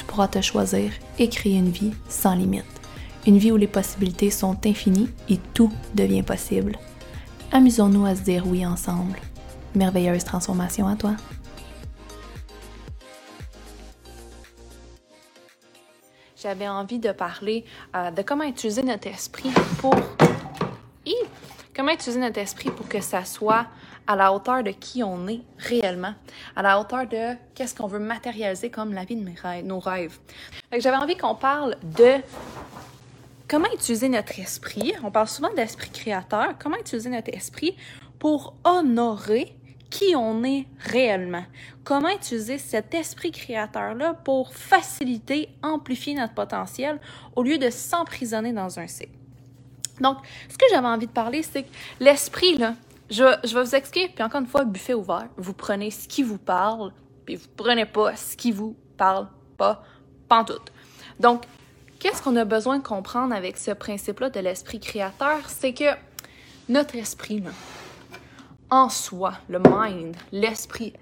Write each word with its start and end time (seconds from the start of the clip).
tu 0.00 0.06
pourras 0.06 0.28
te 0.28 0.40
choisir 0.40 0.92
et 1.18 1.28
créer 1.28 1.56
une 1.56 1.68
vie 1.68 1.92
sans 2.08 2.34
limite. 2.34 2.64
Une 3.26 3.36
vie 3.36 3.52
où 3.52 3.58
les 3.58 3.66
possibilités 3.66 4.30
sont 4.30 4.56
infinies 4.66 5.10
et 5.28 5.36
tout 5.52 5.70
devient 5.94 6.22
possible. 6.22 6.78
Amusons-nous 7.52 8.06
à 8.06 8.16
se 8.16 8.22
dire 8.22 8.46
oui 8.46 8.64
ensemble. 8.64 9.18
Merveilleuse 9.74 10.24
transformation 10.24 10.88
à 10.88 10.96
toi. 10.96 11.16
J'avais 16.42 16.68
envie 16.68 16.98
de 16.98 17.12
parler 17.12 17.66
euh, 17.94 18.10
de 18.10 18.22
comment 18.22 18.44
utiliser 18.44 18.82
notre 18.82 19.08
esprit 19.08 19.50
pour... 19.78 19.94
Comment 21.76 21.92
utiliser 21.92 22.20
notre 22.20 22.38
esprit 22.38 22.70
pour 22.70 22.88
que 22.88 23.00
ça 23.00 23.24
soit 23.24 23.66
à 24.10 24.16
la 24.16 24.32
hauteur 24.32 24.64
de 24.64 24.72
qui 24.72 25.04
on 25.04 25.28
est 25.28 25.40
réellement, 25.56 26.14
à 26.56 26.62
la 26.62 26.80
hauteur 26.80 27.06
de 27.06 27.36
qu'est-ce 27.54 27.76
qu'on 27.76 27.86
veut 27.86 28.00
matérialiser 28.00 28.68
comme 28.68 28.92
la 28.92 29.04
vie 29.04 29.14
de 29.14 29.62
nos 29.62 29.78
rêves. 29.78 30.18
J'avais 30.76 30.96
envie 30.96 31.16
qu'on 31.16 31.36
parle 31.36 31.76
de 31.96 32.16
comment 33.46 33.72
utiliser 33.72 34.08
notre 34.08 34.36
esprit. 34.40 34.94
On 35.04 35.12
parle 35.12 35.28
souvent 35.28 35.54
d'esprit 35.54 35.90
créateur. 35.90 36.54
Comment 36.58 36.78
utiliser 36.78 37.08
notre 37.08 37.32
esprit 37.32 37.76
pour 38.18 38.54
honorer 38.64 39.54
qui 39.90 40.16
on 40.16 40.42
est 40.42 40.66
réellement? 40.80 41.44
Comment 41.84 42.10
utiliser 42.10 42.58
cet 42.58 42.92
esprit 42.94 43.30
créateur-là 43.30 44.14
pour 44.24 44.52
faciliter, 44.52 45.50
amplifier 45.62 46.14
notre 46.14 46.34
potentiel 46.34 46.98
au 47.36 47.44
lieu 47.44 47.58
de 47.58 47.70
s'emprisonner 47.70 48.52
dans 48.52 48.80
un 48.80 48.88
cycle? 48.88 49.12
Donc, 50.00 50.16
ce 50.48 50.58
que 50.58 50.66
j'avais 50.72 50.88
envie 50.88 51.06
de 51.06 51.12
parler, 51.12 51.44
c'est 51.44 51.62
que 51.62 51.70
l'esprit, 52.00 52.56
là, 52.58 52.74
je, 53.10 53.24
je, 53.44 53.54
vais 53.54 53.64
vous 53.64 53.74
expliquer, 53.74 54.08
puis 54.08 54.22
encore 54.22 54.40
une 54.40 54.46
fois, 54.46 54.64
buffet 54.64 54.94
ouvert. 54.94 55.28
Vous 55.36 55.52
prenez 55.52 55.90
ce 55.90 56.08
qui 56.08 56.22
vous 56.22 56.38
parle, 56.38 56.92
puis 57.26 57.36
vous 57.36 57.48
prenez 57.56 57.86
pas 57.86 58.16
ce 58.16 58.36
qui 58.36 58.52
vous 58.52 58.76
parle 58.96 59.28
pas, 59.56 59.82
pantoute. 60.28 60.72
Donc, 61.18 61.44
qu'est-ce 61.98 62.22
qu'on 62.22 62.36
a 62.36 62.44
besoin 62.44 62.78
de 62.78 62.86
comprendre 62.86 63.34
avec 63.34 63.58
ce 63.58 63.72
principe-là 63.72 64.30
de 64.30 64.40
l'esprit 64.40 64.80
créateur? 64.80 65.38
C'est 65.48 65.74
que 65.74 65.90
notre 66.68 66.96
esprit, 66.96 67.42
en 68.70 68.88
soi, 68.88 69.34
le 69.48 69.58
mind, 69.58 70.16
l'esprit, 70.32 70.92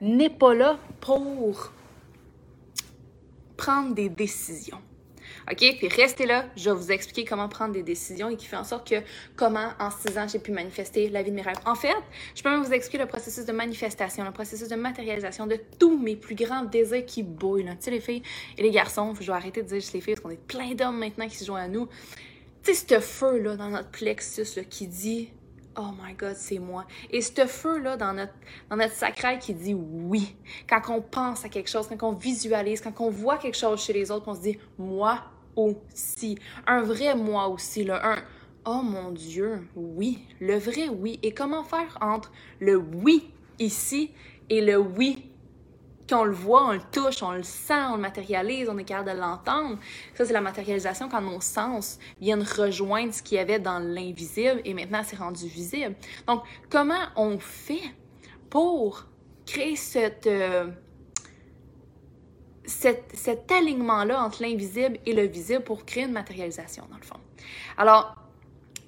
n'est 0.00 0.30
pas 0.30 0.54
là 0.54 0.78
pour 1.00 1.72
prendre 3.56 3.94
des 3.94 4.08
décisions. 4.08 4.80
OK? 5.50 5.76
Puis 5.78 5.88
restez 5.88 6.26
là, 6.26 6.44
je 6.56 6.70
vais 6.70 6.76
vous 6.76 6.92
expliquer 6.92 7.24
comment 7.24 7.48
prendre 7.48 7.72
des 7.72 7.82
décisions 7.82 8.28
et 8.28 8.36
qui 8.36 8.46
fait 8.46 8.56
en 8.56 8.64
sorte 8.64 8.88
que 8.88 8.96
comment 9.36 9.70
en 9.78 9.90
six 9.90 10.18
ans 10.18 10.26
j'ai 10.28 10.38
pu 10.38 10.52
manifester 10.52 11.08
la 11.08 11.22
vie 11.22 11.30
de 11.30 11.36
mes 11.36 11.42
rêves. 11.42 11.58
En 11.64 11.74
fait, 11.74 11.94
je 12.34 12.42
peux 12.42 12.50
même 12.50 12.62
vous 12.62 12.72
expliquer 12.72 13.02
le 13.02 13.08
processus 13.08 13.46
de 13.46 13.52
manifestation, 13.52 14.24
le 14.24 14.32
processus 14.32 14.68
de 14.68 14.76
matérialisation 14.76 15.46
de 15.46 15.58
tous 15.78 15.98
mes 15.98 16.16
plus 16.16 16.34
grands 16.34 16.64
désirs 16.64 17.06
qui 17.06 17.22
bouillent. 17.22 17.64
Tu 17.64 17.70
sais, 17.80 17.90
les 17.90 18.00
filles 18.00 18.22
et 18.56 18.62
les 18.62 18.70
garçons, 18.70 19.14
je 19.18 19.26
vais 19.26 19.32
arrêter 19.32 19.62
de 19.62 19.68
dire 19.68 19.80
juste 19.80 19.92
les 19.92 20.00
filles 20.00 20.14
parce 20.14 20.24
qu'on 20.24 20.30
est 20.30 20.46
plein 20.46 20.74
d'hommes 20.74 20.98
maintenant 20.98 21.28
qui 21.28 21.36
se 21.36 21.44
joignent 21.44 21.64
à 21.64 21.68
nous. 21.68 21.88
Tu 22.62 22.74
sais, 22.74 22.86
ce 22.88 23.00
feu-là 23.00 23.56
dans 23.56 23.70
notre 23.70 23.90
plexus 23.90 24.56
là, 24.56 24.64
qui 24.64 24.86
dit 24.86 25.30
Oh 25.80 25.92
my 26.02 26.12
God, 26.14 26.34
c'est 26.34 26.58
moi. 26.58 26.86
Et 27.10 27.20
ce 27.22 27.46
feu-là 27.46 27.96
dans 27.96 28.12
notre, 28.12 28.32
dans 28.68 28.76
notre 28.76 28.94
sacral 28.94 29.38
qui 29.38 29.54
dit 29.54 29.74
oui. 29.74 30.34
Quand 30.68 30.82
on 30.88 31.00
pense 31.00 31.44
à 31.44 31.48
quelque 31.48 31.70
chose, 31.70 31.86
quand 31.88 32.02
on 32.02 32.12
visualise, 32.12 32.80
quand 32.80 33.00
on 33.00 33.10
voit 33.10 33.38
quelque 33.38 33.56
chose 33.56 33.80
chez 33.80 33.92
les 33.92 34.10
autres, 34.10 34.26
on 34.26 34.34
se 34.34 34.40
dit 34.40 34.58
moi 34.76 35.22
aussi. 35.58 36.38
Un 36.66 36.82
vrai 36.82 37.14
moi 37.14 37.48
aussi, 37.48 37.84
là. 37.84 38.00
Un 38.04 38.16
oh 38.64 38.82
mon 38.82 39.10
Dieu, 39.10 39.66
oui. 39.74 40.24
Le 40.40 40.56
vrai 40.56 40.88
oui. 40.88 41.18
Et 41.22 41.32
comment 41.32 41.64
faire 41.64 41.98
entre 42.00 42.32
le 42.60 42.76
oui 42.76 43.30
ici 43.58 44.12
et 44.48 44.60
le 44.60 44.78
oui? 44.78 45.24
Qu'on 46.08 46.24
le 46.24 46.32
voit, 46.32 46.68
on 46.68 46.72
le 46.72 46.80
touche, 46.90 47.22
on 47.22 47.32
le 47.32 47.42
sent, 47.42 47.82
on 47.90 47.96
le 47.96 48.00
matérialise, 48.00 48.70
on 48.70 48.78
est 48.78 48.84
capable 48.84 49.12
de 49.12 49.20
l'entendre. 49.20 49.78
Ça, 50.14 50.24
c'est 50.24 50.32
la 50.32 50.40
matérialisation 50.40 51.10
quand 51.10 51.20
nos 51.20 51.42
sens 51.42 51.98
viennent 52.18 52.42
rejoindre 52.42 53.12
ce 53.12 53.22
qu'il 53.22 53.36
y 53.36 53.40
avait 53.40 53.58
dans 53.58 53.78
l'invisible 53.78 54.62
et 54.64 54.72
maintenant 54.72 55.02
c'est 55.04 55.16
rendu 55.16 55.46
visible. 55.46 55.94
Donc, 56.26 56.44
comment 56.70 57.08
on 57.14 57.38
fait 57.38 57.82
pour 58.48 59.04
créer 59.44 59.76
cette, 59.76 60.26
euh, 60.26 60.68
cet, 62.68 63.10
cet 63.14 63.50
alignement-là 63.50 64.22
entre 64.22 64.42
l'invisible 64.42 64.98
et 65.06 65.14
le 65.14 65.22
visible 65.22 65.64
pour 65.64 65.84
créer 65.84 66.04
une 66.04 66.12
matérialisation, 66.12 66.84
dans 66.90 66.98
le 66.98 67.04
fond? 67.04 67.18
Alors, 67.76 68.14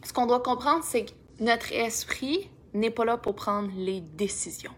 ce 0.05 0.13
qu'on 0.13 0.27
doit 0.27 0.41
comprendre, 0.41 0.85
c'est 0.85 1.07
que 1.07 1.13
notre 1.41 1.73
esprit 1.73 2.51
n'est 2.75 2.91
pas 2.91 3.05
là 3.05 3.17
pour 3.17 3.35
prendre 3.35 3.71
les 3.75 4.01
décisions. 4.01 4.75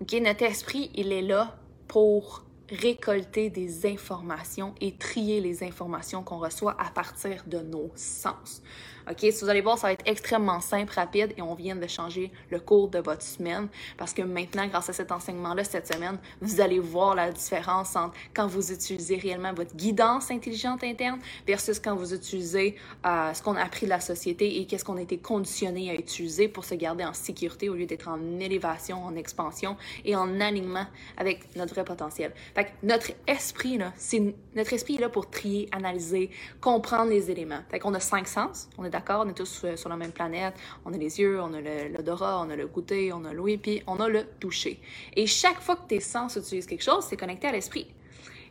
OK? 0.00 0.12
Notre 0.20 0.44
esprit, 0.44 0.90
il 0.94 1.12
est 1.12 1.22
là 1.22 1.56
pour 1.88 2.44
récolter 2.70 3.50
des 3.50 3.86
informations 3.86 4.74
et 4.80 4.92
trier 4.92 5.40
les 5.40 5.64
informations 5.64 6.22
qu'on 6.22 6.38
reçoit 6.38 6.76
à 6.80 6.90
partir 6.90 7.42
de 7.46 7.58
nos 7.58 7.90
sens. 7.96 8.62
OK? 9.08 9.18
Si 9.20 9.40
vous 9.42 9.48
allez 9.48 9.60
voir, 9.60 9.78
ça 9.78 9.88
va 9.88 9.92
être 9.92 10.06
extrêmement 10.06 10.60
simple, 10.60 10.92
rapide 10.94 11.32
et 11.36 11.42
on 11.42 11.54
vient 11.54 11.76
de 11.76 11.86
changer 11.86 12.30
le 12.50 12.60
cours 12.60 12.88
de 12.88 12.98
votre 12.98 13.22
semaine 13.22 13.68
parce 13.96 14.12
que 14.12 14.22
maintenant, 14.22 14.66
grâce 14.66 14.88
à 14.88 14.92
cet 14.92 15.12
enseignement-là, 15.12 15.64
cette 15.64 15.92
semaine, 15.92 16.18
vous 16.40 16.60
allez 16.60 16.78
voir 16.78 17.14
la 17.14 17.30
différence 17.30 17.96
entre 17.96 18.14
quand 18.34 18.46
vous 18.46 18.72
utilisez 18.72 19.16
réellement 19.16 19.52
votre 19.52 19.74
guidance 19.76 20.30
intelligente 20.30 20.84
interne 20.84 21.20
versus 21.46 21.78
quand 21.78 21.94
vous 21.94 22.14
utilisez 22.14 22.76
euh, 23.06 23.32
ce 23.32 23.42
qu'on 23.42 23.56
a 23.56 23.62
appris 23.62 23.86
de 23.86 23.90
la 23.90 24.00
société 24.00 24.60
et 24.60 24.66
qu'est-ce 24.66 24.84
qu'on 24.84 24.96
a 24.96 25.02
été 25.02 25.18
conditionné 25.18 25.90
à 25.90 25.94
utiliser 25.94 26.48
pour 26.48 26.64
se 26.64 26.74
garder 26.74 27.04
en 27.04 27.12
sécurité 27.12 27.68
au 27.68 27.74
lieu 27.74 27.86
d'être 27.86 28.08
en 28.08 28.38
élévation, 28.38 29.04
en 29.04 29.14
expansion 29.14 29.76
et 30.04 30.16
en 30.16 30.40
alignement 30.40 30.86
avec 31.16 31.54
notre 31.56 31.74
vrai 31.74 31.84
potentiel. 31.84 32.32
Fait 32.54 32.64
que 32.64 32.70
notre 32.82 33.12
esprit, 33.26 33.78
là, 33.78 33.92
c'est 33.96 34.34
notre 34.54 34.72
esprit 34.72 34.96
est 34.96 35.00
là 35.00 35.08
pour 35.08 35.30
trier, 35.30 35.68
analyser, 35.72 36.30
comprendre 36.60 37.10
les 37.10 37.30
éléments. 37.30 37.60
Fait 37.70 37.78
qu'on 37.78 37.94
a 37.94 38.00
cinq 38.00 38.26
sens, 38.26 38.68
d'accord, 38.90 39.24
on 39.24 39.28
est 39.28 39.34
tous 39.34 39.62
euh, 39.64 39.76
sur 39.76 39.88
la 39.88 39.96
même 39.96 40.12
planète, 40.12 40.54
on 40.84 40.92
a 40.92 40.96
les 40.96 41.20
yeux, 41.20 41.40
on 41.40 41.54
a 41.54 41.60
l'odorat, 41.60 42.42
on 42.44 42.50
a 42.50 42.56
le 42.56 42.66
goûter, 42.66 43.12
on 43.12 43.24
a 43.24 43.32
l'ouïe, 43.32 43.56
puis 43.56 43.82
on 43.86 43.98
a 44.00 44.08
le 44.08 44.24
toucher. 44.38 44.80
Et 45.16 45.26
chaque 45.26 45.60
fois 45.60 45.76
que 45.76 45.86
tes 45.88 46.00
sens 46.00 46.36
utilisent 46.36 46.66
quelque 46.66 46.84
chose, 46.84 47.04
c'est 47.08 47.16
connecté 47.16 47.46
à 47.46 47.52
l'esprit. 47.52 47.86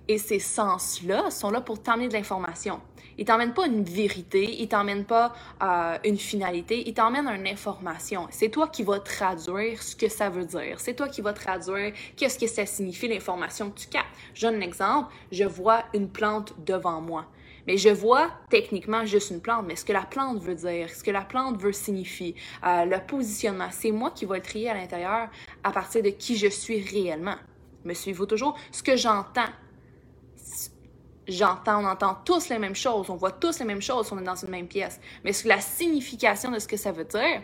Et 0.08 0.18
ces 0.18 0.40
sens-là 0.40 1.30
sont 1.30 1.52
là 1.52 1.62
pour 1.62 1.82
t'emmener 1.82 2.08
de 2.08 2.14
l'information. 2.14 2.82
Ils 3.20 3.26
t'emmènent 3.26 3.54
pas 3.54 3.68
une 3.68 3.84
vérité, 3.84 4.62
ils 4.62 4.70
t'emmènent 4.70 5.04
pas 5.04 5.34
euh, 5.62 5.98
une 6.06 6.18
finalité, 6.18 6.88
ils 6.88 6.94
t'emmènent 6.94 7.28
une 7.28 7.48
information. 7.48 8.28
C'est 8.32 8.48
toi 8.48 8.70
qui 8.70 8.82
vas 8.84 9.00
traduire 9.00 9.84
ce 9.84 9.94
que 9.94 10.08
ça 10.08 10.30
veut 10.30 10.46
dire. 10.46 10.80
C'est 10.80 10.94
toi 10.94 11.10
qui 11.10 11.20
vas 11.20 11.34
traduire 11.34 11.94
qu'est-ce 12.16 12.40
que 12.40 12.48
ça 12.48 12.66
signifie 12.66 13.10
l'information 13.10 13.70
que 13.72 13.78
tu 13.78 13.88
captes. 13.88 14.08
Je 14.34 14.48
donne 14.48 14.56
un 14.56 14.62
exemple. 14.62 15.14
Je 15.34 15.44
vois 15.44 15.84
une 15.94 16.08
plante 16.08 16.54
devant 16.66 17.02
moi. 17.02 17.26
Mais 17.70 17.78
je 17.78 17.90
vois 17.90 18.32
techniquement 18.50 19.06
juste 19.06 19.30
une 19.30 19.42
plante, 19.42 19.64
mais 19.68 19.76
ce 19.76 19.86
que 19.86 19.94
la 19.94 20.02
plante 20.02 20.42
veut 20.42 20.56
dire, 20.56 20.90
ce 20.90 21.04
que 21.04 21.12
la 21.12 21.22
plante 21.22 21.62
veut 21.62 21.72
signifier, 21.72 22.34
euh, 22.66 22.84
le 22.86 22.98
positionnement, 23.06 23.68
c'est 23.70 23.92
moi 23.92 24.10
qui 24.10 24.26
vais 24.26 24.38
le 24.38 24.42
trier 24.42 24.72
à 24.72 24.74
l'intérieur 24.74 25.30
à 25.64 25.72
partir 25.72 26.02
de 26.02 26.10
qui 26.10 26.36
je 26.36 26.48
suis 26.48 26.82
réellement. 26.82 27.36
Me 27.86 27.94
suivez-vous 27.94 28.26
toujours? 28.26 28.58
Ce 28.72 28.82
que 28.82 28.98
j'entends, 28.98 29.52
j'entends, 31.28 31.84
on 31.84 31.88
entend 31.88 32.18
tous 32.26 32.50
les 32.50 32.58
mêmes 32.58 32.76
choses, 32.76 33.08
on 33.12 33.18
voit 33.18 33.34
tous 33.34 33.60
les 33.60 33.66
mêmes 33.66 33.84
choses, 33.84 34.12
on 34.12 34.18
est 34.18 34.24
dans 34.24 34.34
une 34.34 34.50
même 34.50 34.68
pièce. 34.68 35.00
Mais 35.24 35.32
la 35.46 35.62
signification 35.62 36.50
de 36.50 36.58
ce 36.58 36.68
que 36.68 36.76
ça 36.76 36.92
veut 36.92 37.06
dire 37.06 37.44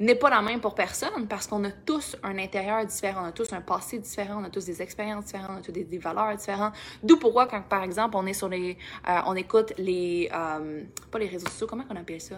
n'est 0.00 0.14
pas 0.14 0.30
la 0.30 0.40
même 0.42 0.60
pour 0.60 0.74
personne 0.74 1.28
parce 1.28 1.46
qu'on 1.46 1.62
a 1.64 1.70
tous 1.70 2.16
un 2.22 2.38
intérieur 2.38 2.84
différent, 2.84 3.22
on 3.24 3.28
a 3.28 3.32
tous 3.32 3.52
un 3.52 3.60
passé 3.60 3.98
différent, 3.98 4.40
on 4.40 4.44
a 4.44 4.50
tous 4.50 4.64
des 4.64 4.80
expériences 4.82 5.26
différentes, 5.26 5.50
on 5.52 5.58
a 5.58 5.62
tous 5.62 5.72
des, 5.72 5.98
valeurs 5.98 6.34
différentes. 6.34 6.74
D'où 7.02 7.18
pourquoi 7.18 7.46
quand 7.46 7.62
par 7.62 7.82
exemple 7.82 8.16
on 8.16 8.26
est 8.26 8.32
sur 8.32 8.48
les, 8.48 8.78
euh, 9.08 9.18
on 9.26 9.36
écoute 9.36 9.74
les, 9.76 10.30
euh, 10.32 10.82
pas 11.10 11.18
les 11.18 11.28
réseaux 11.28 11.48
sociaux, 11.48 11.66
comment 11.68 11.84
on 11.90 11.96
appelle 11.96 12.20
ça? 12.20 12.36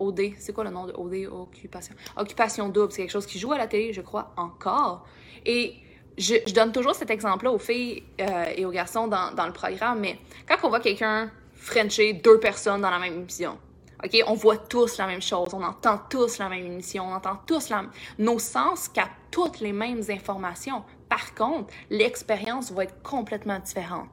OD, 0.00 0.32
c'est 0.38 0.52
quoi 0.52 0.64
le 0.64 0.70
nom 0.70 0.86
de 0.86 0.92
OD, 0.92 1.28
occupation? 1.32 1.94
Occupation 2.16 2.68
double, 2.68 2.92
c'est 2.92 3.02
quelque 3.02 3.10
chose 3.10 3.26
qui 3.26 3.38
joue 3.38 3.52
à 3.52 3.58
la 3.58 3.66
télé, 3.66 3.92
je 3.92 4.00
crois, 4.00 4.32
encore. 4.36 5.06
Et 5.44 5.74
je, 6.16 6.52
donne 6.52 6.72
toujours 6.72 6.94
cet 6.94 7.10
exemple-là 7.10 7.50
aux 7.50 7.58
filles 7.58 8.04
euh, 8.20 8.44
et 8.56 8.64
aux 8.64 8.70
garçons 8.70 9.08
dans, 9.08 9.32
dans, 9.32 9.46
le 9.46 9.52
programme, 9.52 10.00
mais 10.00 10.18
quand 10.48 10.56
on 10.64 10.68
voit 10.68 10.80
quelqu'un 10.80 11.30
frencher 11.54 12.12
deux 12.12 12.38
personnes 12.38 12.80
dans 12.80 12.90
la 12.90 12.98
même 12.98 13.14
émission, 13.14 13.58
OK, 14.04 14.22
on 14.28 14.34
voit 14.34 14.58
tous 14.58 14.96
la 14.98 15.06
même 15.06 15.22
chose, 15.22 15.52
on 15.52 15.62
entend 15.62 15.98
tous 16.08 16.38
la 16.38 16.48
même 16.48 16.64
émission, 16.64 17.08
on 17.08 17.14
entend 17.14 17.38
tous 17.46 17.68
la 17.68 17.82
Nos 18.18 18.38
sens 18.38 18.88
captent 18.88 19.10
toutes 19.30 19.58
les 19.58 19.72
mêmes 19.72 20.02
informations. 20.08 20.84
Par 21.08 21.34
contre, 21.34 21.72
l'expérience 21.90 22.70
va 22.70 22.84
être 22.84 23.02
complètement 23.02 23.58
différente. 23.58 24.08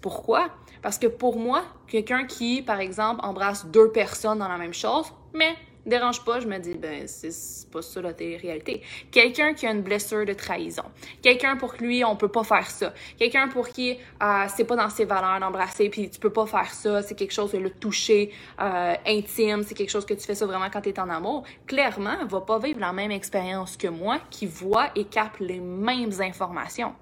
Pourquoi? 0.00 0.50
Parce 0.80 0.98
que 0.98 1.08
pour 1.08 1.36
moi, 1.36 1.64
quelqu'un 1.88 2.26
qui, 2.26 2.62
par 2.62 2.78
exemple, 2.78 3.20
embrasse 3.24 3.66
deux 3.66 3.90
personnes 3.90 4.38
dans 4.38 4.48
la 4.48 4.58
même 4.58 4.74
chose, 4.74 5.06
mais 5.34 5.56
dérange 5.86 6.24
pas, 6.24 6.40
je 6.40 6.46
me 6.46 6.58
dis, 6.58 6.74
ben, 6.74 7.06
c'est 7.06 7.70
pas 7.70 7.82
ça 7.82 8.00
la 8.02 8.10
réalité. 8.10 8.82
Quelqu'un 9.10 9.54
qui 9.54 9.66
a 9.66 9.72
une 9.72 9.82
blessure 9.82 10.24
de 10.24 10.32
trahison. 10.32 10.84
Quelqu'un 11.22 11.56
pour 11.56 11.74
lui, 11.80 12.04
on 12.04 12.16
peut 12.16 12.28
pas 12.28 12.44
faire 12.44 12.68
ça. 12.70 12.92
Quelqu'un 13.18 13.48
pour 13.48 13.68
qui 13.68 13.96
euh, 14.22 14.44
c'est 14.54 14.64
pas 14.64 14.76
dans 14.76 14.90
ses 14.90 15.04
valeurs 15.04 15.40
d'embrasser, 15.40 15.88
puis 15.88 16.10
tu 16.10 16.18
peux 16.18 16.32
pas 16.32 16.46
faire 16.46 16.72
ça, 16.72 17.02
c'est 17.02 17.14
quelque 17.14 17.32
chose 17.32 17.52
de 17.52 17.58
le 17.58 17.70
toucher 17.70 18.32
euh, 18.60 18.94
intime, 19.06 19.62
c'est 19.62 19.74
quelque 19.74 19.90
chose 19.90 20.06
que 20.06 20.14
tu 20.14 20.26
fais 20.26 20.34
ça 20.34 20.46
vraiment 20.46 20.68
quand 20.70 20.80
tu 20.80 20.90
es 20.90 21.00
en 21.00 21.08
amour. 21.08 21.44
Clairement, 21.66 22.16
va 22.26 22.40
pas 22.40 22.58
vivre 22.58 22.80
la 22.80 22.92
même 22.92 23.10
expérience 23.10 23.76
que 23.76 23.88
moi 23.88 24.18
qui 24.30 24.46
voit 24.46 24.90
et 24.94 25.04
capte 25.04 25.40
les 25.40 25.60
mêmes 25.60 26.12
informations. 26.20 26.94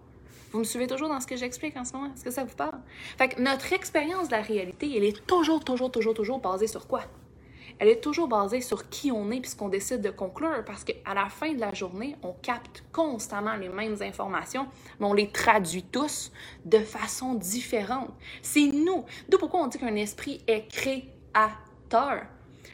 Vous 0.53 0.61
me 0.61 0.65
suivez 0.65 0.87
toujours 0.87 1.09
dans 1.09 1.21
ce 1.21 1.27
que 1.27 1.37
j'explique 1.37 1.77
en 1.77 1.85
ce 1.85 1.95
moment? 1.95 2.11
Est-ce 2.15 2.25
que 2.25 2.31
ça 2.31 2.45
vous 2.45 2.55
parle? 2.55 2.79
Fait 3.19 3.29
que 3.29 3.43
notre 3.43 3.73
expérience 3.73 4.29
de 4.29 4.33
la 4.33 4.43
réalité, 4.43 4.93
elle 4.97 5.05
est 5.05 5.27
toujours, 5.27 5.65
toujours, 5.65 5.91
toujours, 5.91 6.15
toujours 6.15 6.39
basée 6.39 6.69
sur 6.69 6.87
quoi? 6.87 7.03
Elle 7.79 7.89
est 7.89 8.01
toujours 8.01 8.29
basée 8.29 8.61
sur 8.61 8.89
qui 8.89 9.11
on 9.11 9.31
est 9.31 9.41
puis 9.41 9.51
ce 9.51 9.57
qu'on 9.57 9.69
décide 9.69 10.01
de 10.01 10.11
conclure 10.11 10.65
parce 10.65 10.85
qu'à 10.85 11.15
la 11.15 11.29
fin 11.29 11.53
de 11.53 11.61
la 11.61 11.73
journée, 11.75 12.17
on 12.23 12.33
capte 12.33 12.85
constamment 12.93 13.57
les 13.57 13.69
mêmes 13.69 13.97
informations, 14.01 14.67
mais 15.01 15.07
on 15.07 15.13
les 15.13 15.31
traduit 15.31 15.83
tous 15.83 16.33
de 16.65 16.79
façon 16.79 17.35
différente. 17.35 18.11
C'est 18.43 18.67
nous. 18.67 19.05
D'où 19.29 19.39
pourquoi 19.39 19.61
on 19.63 19.67
dit 19.67 19.79
qu'un 19.79 19.97
esprit 19.97 20.43
est 20.47 20.69
créateur? 20.69 22.23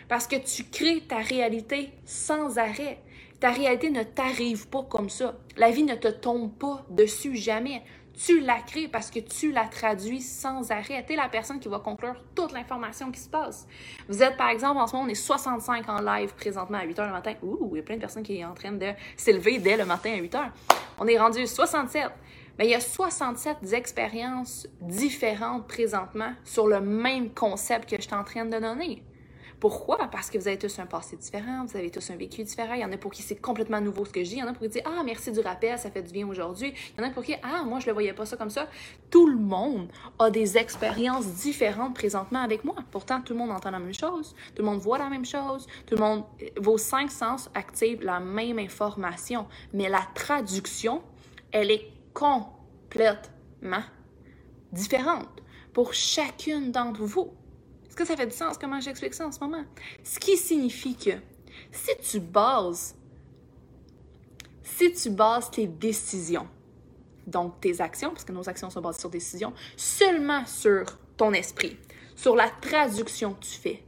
Parce 0.08 0.26
que 0.26 0.36
tu 0.36 0.64
crées 0.64 1.02
ta 1.08 1.18
réalité 1.18 1.92
sans 2.04 2.58
arrêt. 2.58 3.00
Ta 3.38 3.52
réalité 3.52 3.90
ne 3.90 4.02
t'arrive 4.02 4.68
pas 4.68 4.82
comme 4.82 5.08
ça. 5.08 5.34
La 5.56 5.70
vie 5.70 5.84
ne 5.84 5.94
te 5.94 6.08
tombe 6.08 6.52
pas 6.52 6.84
dessus 6.90 7.36
jamais. 7.36 7.82
Tu 8.26 8.40
la 8.40 8.60
crées 8.60 8.88
parce 8.88 9.10
que 9.10 9.18
tu 9.18 9.50
la 9.50 9.64
traduis 9.64 10.20
sans 10.20 10.70
arrêt. 10.70 11.02
Tu 11.06 11.14
es 11.14 11.16
la 11.16 11.28
personne 11.28 11.58
qui 11.58 11.68
va 11.68 11.78
conclure 11.78 12.22
toute 12.34 12.52
l'information 12.52 13.10
qui 13.10 13.18
se 13.18 13.30
passe. 13.30 13.66
Vous 14.08 14.22
êtes, 14.22 14.36
par 14.36 14.50
exemple, 14.50 14.78
en 14.78 14.86
ce 14.86 14.92
moment, 14.92 15.06
on 15.06 15.10
est 15.10 15.14
65 15.14 15.88
en 15.88 16.02
live 16.02 16.34
présentement 16.34 16.78
à 16.78 16.84
8 16.84 16.98
h 16.98 17.06
le 17.06 17.12
matin. 17.12 17.34
Ouh, 17.42 17.70
il 17.72 17.78
y 17.78 17.80
a 17.80 17.82
plein 17.82 17.94
de 17.94 18.00
personnes 18.00 18.22
qui 18.22 18.42
sont 18.42 18.48
en 18.48 18.54
train 18.54 18.72
de 18.72 18.92
s'élever 19.16 19.58
dès 19.58 19.78
le 19.78 19.86
matin 19.86 20.12
à 20.12 20.16
8 20.16 20.34
h. 20.34 20.50
On 20.98 21.06
est 21.06 21.18
rendu 21.18 21.46
67. 21.46 22.10
Mais 22.58 22.66
il 22.66 22.70
y 22.70 22.74
a 22.74 22.80
67 22.80 23.72
expériences 23.72 24.68
différentes 24.82 25.66
présentement 25.66 26.34
sur 26.44 26.66
le 26.66 26.82
même 26.82 27.30
concept 27.30 27.88
que 27.88 27.96
je 27.96 28.02
suis 28.02 28.14
en 28.14 28.24
train 28.24 28.44
de 28.44 28.58
donner. 28.58 29.02
Pourquoi? 29.60 29.98
Parce 30.10 30.30
que 30.30 30.38
vous 30.38 30.48
avez 30.48 30.58
tous 30.58 30.78
un 30.78 30.86
passé 30.86 31.16
différent, 31.16 31.66
vous 31.66 31.76
avez 31.76 31.90
tous 31.90 32.10
un 32.10 32.16
vécu 32.16 32.42
différent. 32.42 32.72
Il 32.72 32.80
y 32.80 32.84
en 32.84 32.92
a 32.92 32.96
pour 32.96 33.12
qui 33.12 33.22
c'est 33.22 33.36
complètement 33.36 33.80
nouveau 33.82 34.06
ce 34.06 34.10
que 34.10 34.24
je 34.24 34.30
dis. 34.30 34.36
Il 34.36 34.38
y 34.38 34.42
en 34.42 34.48
a 34.48 34.52
pour 34.54 34.62
qui 34.62 34.70
disent 34.70 34.82
Ah, 34.86 35.02
merci 35.04 35.30
du 35.30 35.40
rappel, 35.40 35.78
ça 35.78 35.90
fait 35.90 36.02
du 36.02 36.12
bien 36.12 36.26
aujourd'hui. 36.26 36.72
Il 36.96 37.00
y 37.00 37.04
en 37.04 37.08
a 37.08 37.12
pour 37.12 37.22
qui 37.22 37.34
Ah, 37.42 37.62
moi, 37.64 37.78
je 37.78 37.86
le 37.86 37.92
voyais 37.92 38.14
pas 38.14 38.24
ça 38.24 38.38
comme 38.38 38.48
ça. 38.48 38.68
Tout 39.10 39.26
le 39.26 39.36
monde 39.36 39.88
a 40.18 40.30
des 40.30 40.56
expériences 40.56 41.26
différentes 41.26 41.94
présentement 41.94 42.40
avec 42.40 42.64
moi. 42.64 42.74
Pourtant, 42.90 43.20
tout 43.20 43.34
le 43.34 43.38
monde 43.38 43.50
entend 43.50 43.70
la 43.70 43.78
même 43.78 43.94
chose, 43.94 44.34
tout 44.54 44.62
le 44.62 44.68
monde 44.68 44.80
voit 44.80 44.96
la 44.96 45.10
même 45.10 45.26
chose, 45.26 45.66
tout 45.86 45.94
le 45.94 46.00
monde. 46.00 46.24
Vos 46.58 46.78
cinq 46.78 47.10
sens 47.10 47.50
activent 47.54 48.02
la 48.02 48.18
même 48.18 48.58
information. 48.58 49.46
Mais 49.74 49.90
la 49.90 50.02
traduction, 50.14 51.02
elle 51.52 51.70
est 51.70 51.86
complètement 52.14 53.84
différente 54.72 55.28
pour 55.72 55.92
chacune 55.92 56.72
d'entre 56.72 57.02
vous. 57.02 57.30
Ça 58.02 58.16
fait 58.16 58.26
du 58.26 58.34
sens 58.34 58.56
comment 58.56 58.80
j'explique 58.80 59.12
ça 59.12 59.26
en 59.26 59.30
ce 59.30 59.38
moment? 59.40 59.62
Ce 60.02 60.18
qui 60.18 60.38
signifie 60.38 60.96
que 60.96 61.10
si 61.70 61.90
tu 62.00 62.18
bases, 62.18 62.96
si 64.62 64.90
tu 64.94 65.10
bases 65.10 65.50
tes 65.50 65.66
décisions, 65.66 66.48
donc 67.26 67.60
tes 67.60 67.78
actions, 67.82 68.08
parce 68.08 68.24
que 68.24 68.32
nos 68.32 68.48
actions 68.48 68.70
sont 68.70 68.80
basées 68.80 69.00
sur 69.00 69.10
décisions, 69.10 69.52
seulement 69.76 70.46
sur 70.46 70.98
ton 71.18 71.34
esprit, 71.34 71.76
sur 72.16 72.34
la 72.34 72.48
traduction 72.48 73.34
que 73.34 73.44
tu 73.44 73.58
fais, 73.58 73.84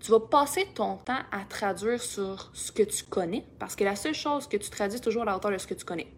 tu 0.00 0.10
vas 0.10 0.20
passer 0.20 0.68
ton 0.74 0.98
temps 0.98 1.22
à 1.32 1.46
traduire 1.48 2.02
sur 2.02 2.50
ce 2.52 2.70
que 2.70 2.82
tu 2.82 3.04
connais, 3.04 3.42
parce 3.58 3.74
que 3.74 3.84
la 3.84 3.96
seule 3.96 4.14
chose 4.14 4.46
que 4.46 4.58
tu 4.58 4.68
traduis 4.68 5.00
toujours 5.00 5.22
à 5.22 5.24
la 5.24 5.36
hauteur 5.36 5.50
de 5.50 5.56
ce 5.56 5.66
que 5.66 5.74
tu 5.74 5.86
connais. 5.86 6.12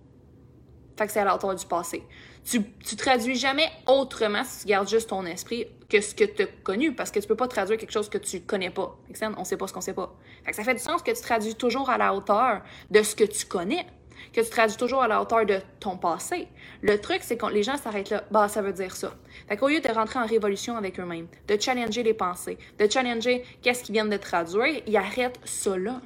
Fait 1.01 1.07
que 1.07 1.13
c'est 1.15 1.21
à 1.21 1.25
la 1.25 1.35
hauteur 1.35 1.55
du 1.55 1.65
passé. 1.65 2.03
Tu, 2.45 2.63
tu 2.87 2.95
traduis 2.95 3.35
jamais 3.35 3.67
autrement 3.87 4.45
si 4.45 4.61
tu 4.61 4.67
gardes 4.67 4.87
juste 4.87 5.09
ton 5.09 5.25
esprit 5.25 5.67
que 5.89 5.99
ce 6.03 6.15
que 6.15 6.25
tu 6.25 6.43
as 6.43 6.47
connu, 6.63 6.95
parce 6.95 7.11
que 7.11 7.19
tu 7.21 7.27
peux 7.27 7.37
pas 7.37 7.49
traduire 7.49 7.79
quelque 7.79 7.91
chose 7.91 8.11
que 8.11 8.19
tu 8.19 8.43
connais 8.43 8.69
pas. 8.69 8.99
On 9.39 9.45
sait 9.45 9.57
pas 9.57 9.67
ce 9.67 9.73
qu'on 9.73 9.81
sait 9.81 9.95
pas. 9.95 10.15
Fait 10.45 10.51
que 10.51 10.57
ça 10.59 10.63
fait 10.63 10.75
du 10.75 10.81
sens 10.81 11.03
que 11.03 11.11
tu 11.11 11.23
traduis 11.23 11.55
toujours 11.55 11.89
à 11.89 11.97
la 11.97 12.15
hauteur 12.15 12.61
de 12.91 13.03
ce 13.03 13.17
que 13.17 13.25
tu 13.25 13.47
connais, 13.47 13.87
que 14.35 14.43
tu 14.43 14.51
traduis 14.51 14.77
toujours 14.77 15.01
à 15.01 15.09
la 15.09 15.23
hauteur 15.23 15.47
de 15.47 15.61
ton 15.81 15.97
passé. 15.97 16.49
Le 16.83 17.01
truc, 17.01 17.21
c'est 17.23 17.39
que 17.39 17.47
les 17.47 17.63
gens 17.63 17.79
s'arrêtent 17.79 18.11
là, 18.11 18.25
bah 18.31 18.49
ça 18.49 18.61
veut 18.61 18.75
dire 18.75 18.95
ça. 18.95 19.15
Fait 19.49 19.57
qu'au 19.57 19.69
lieu 19.69 19.81
de 19.81 19.89
rentrer 19.89 20.19
en 20.19 20.27
révolution 20.27 20.77
avec 20.77 21.01
eux-mêmes, 21.01 21.29
de 21.49 21.59
challenger 21.59 22.03
les 22.03 22.13
pensées, 22.13 22.59
de 22.79 22.87
challenger 22.91 23.43
qu'est-ce 23.63 23.85
qu'ils 23.85 23.95
viennent 23.95 24.11
de 24.11 24.19
traduire, 24.19 24.83
ils 24.87 24.97
arrêtent 24.99 25.41
là 25.65 26.03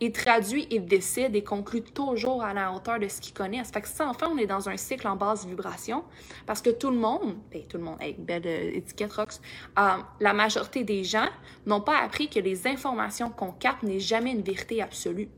il 0.00 0.12
traduit, 0.12 0.66
il 0.70 0.86
décide 0.86 1.34
et 1.34 1.42
conclut 1.42 1.82
toujours 1.82 2.42
à 2.42 2.54
la 2.54 2.72
hauteur 2.72 2.98
de 3.00 3.08
ce 3.08 3.20
qu'il 3.20 3.34
connaît. 3.34 3.64
Ça 3.64 3.72
fait 3.72 3.80
que 3.80 3.88
ça, 3.88 4.06
enfin, 4.08 4.28
on 4.32 4.38
est 4.38 4.46
dans 4.46 4.68
un 4.68 4.76
cycle 4.76 5.08
en 5.08 5.16
basse 5.16 5.44
vibration 5.46 6.04
parce 6.46 6.62
que 6.62 6.70
tout 6.70 6.90
le 6.90 6.98
monde, 6.98 7.36
ben, 7.50 7.62
tout 7.68 7.78
le 7.78 7.82
monde, 7.82 7.96
avec 8.00 8.24
belle 8.24 8.46
euh, 8.46 8.76
étiquette 8.76 9.12
Rox, 9.12 9.40
euh, 9.78 9.82
la 10.20 10.32
majorité 10.32 10.84
des 10.84 11.02
gens 11.02 11.28
n'ont 11.66 11.80
pas 11.80 11.98
appris 11.98 12.28
que 12.28 12.38
les 12.38 12.66
informations 12.66 13.30
qu'on 13.30 13.52
capte 13.52 13.82
n'est 13.82 13.98
jamais 13.98 14.30
une 14.30 14.42
vérité 14.42 14.80
absolue, 14.82 15.28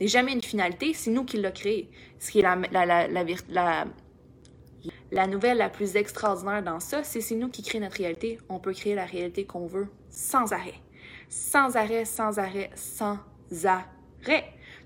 n'est 0.00 0.08
jamais 0.08 0.32
une 0.32 0.42
finalité, 0.42 0.94
c'est 0.94 1.10
nous 1.10 1.24
qui 1.24 1.38
l'a 1.38 1.50
créé. 1.50 1.90
Ce 2.20 2.30
qui 2.30 2.38
est 2.38 2.42
la, 2.42 2.56
la, 2.70 2.86
la, 2.86 3.24
la, 3.48 3.84
la 5.10 5.26
nouvelle 5.26 5.58
la 5.58 5.70
plus 5.70 5.96
extraordinaire 5.96 6.62
dans 6.62 6.78
ça, 6.80 7.02
c'est 7.02 7.20
c'est 7.20 7.34
nous 7.34 7.48
qui 7.48 7.62
créons 7.62 7.82
notre 7.82 7.96
réalité. 7.96 8.38
On 8.48 8.60
peut 8.60 8.72
créer 8.72 8.94
la 8.94 9.06
réalité 9.06 9.44
qu'on 9.44 9.66
veut 9.66 9.88
sans 10.08 10.52
arrêt. 10.52 10.80
Sans 11.28 11.76
arrêt, 11.76 12.04
sans 12.04 12.38
arrêt, 12.38 12.70
sans 12.74 13.18
arrêt. 13.64 13.93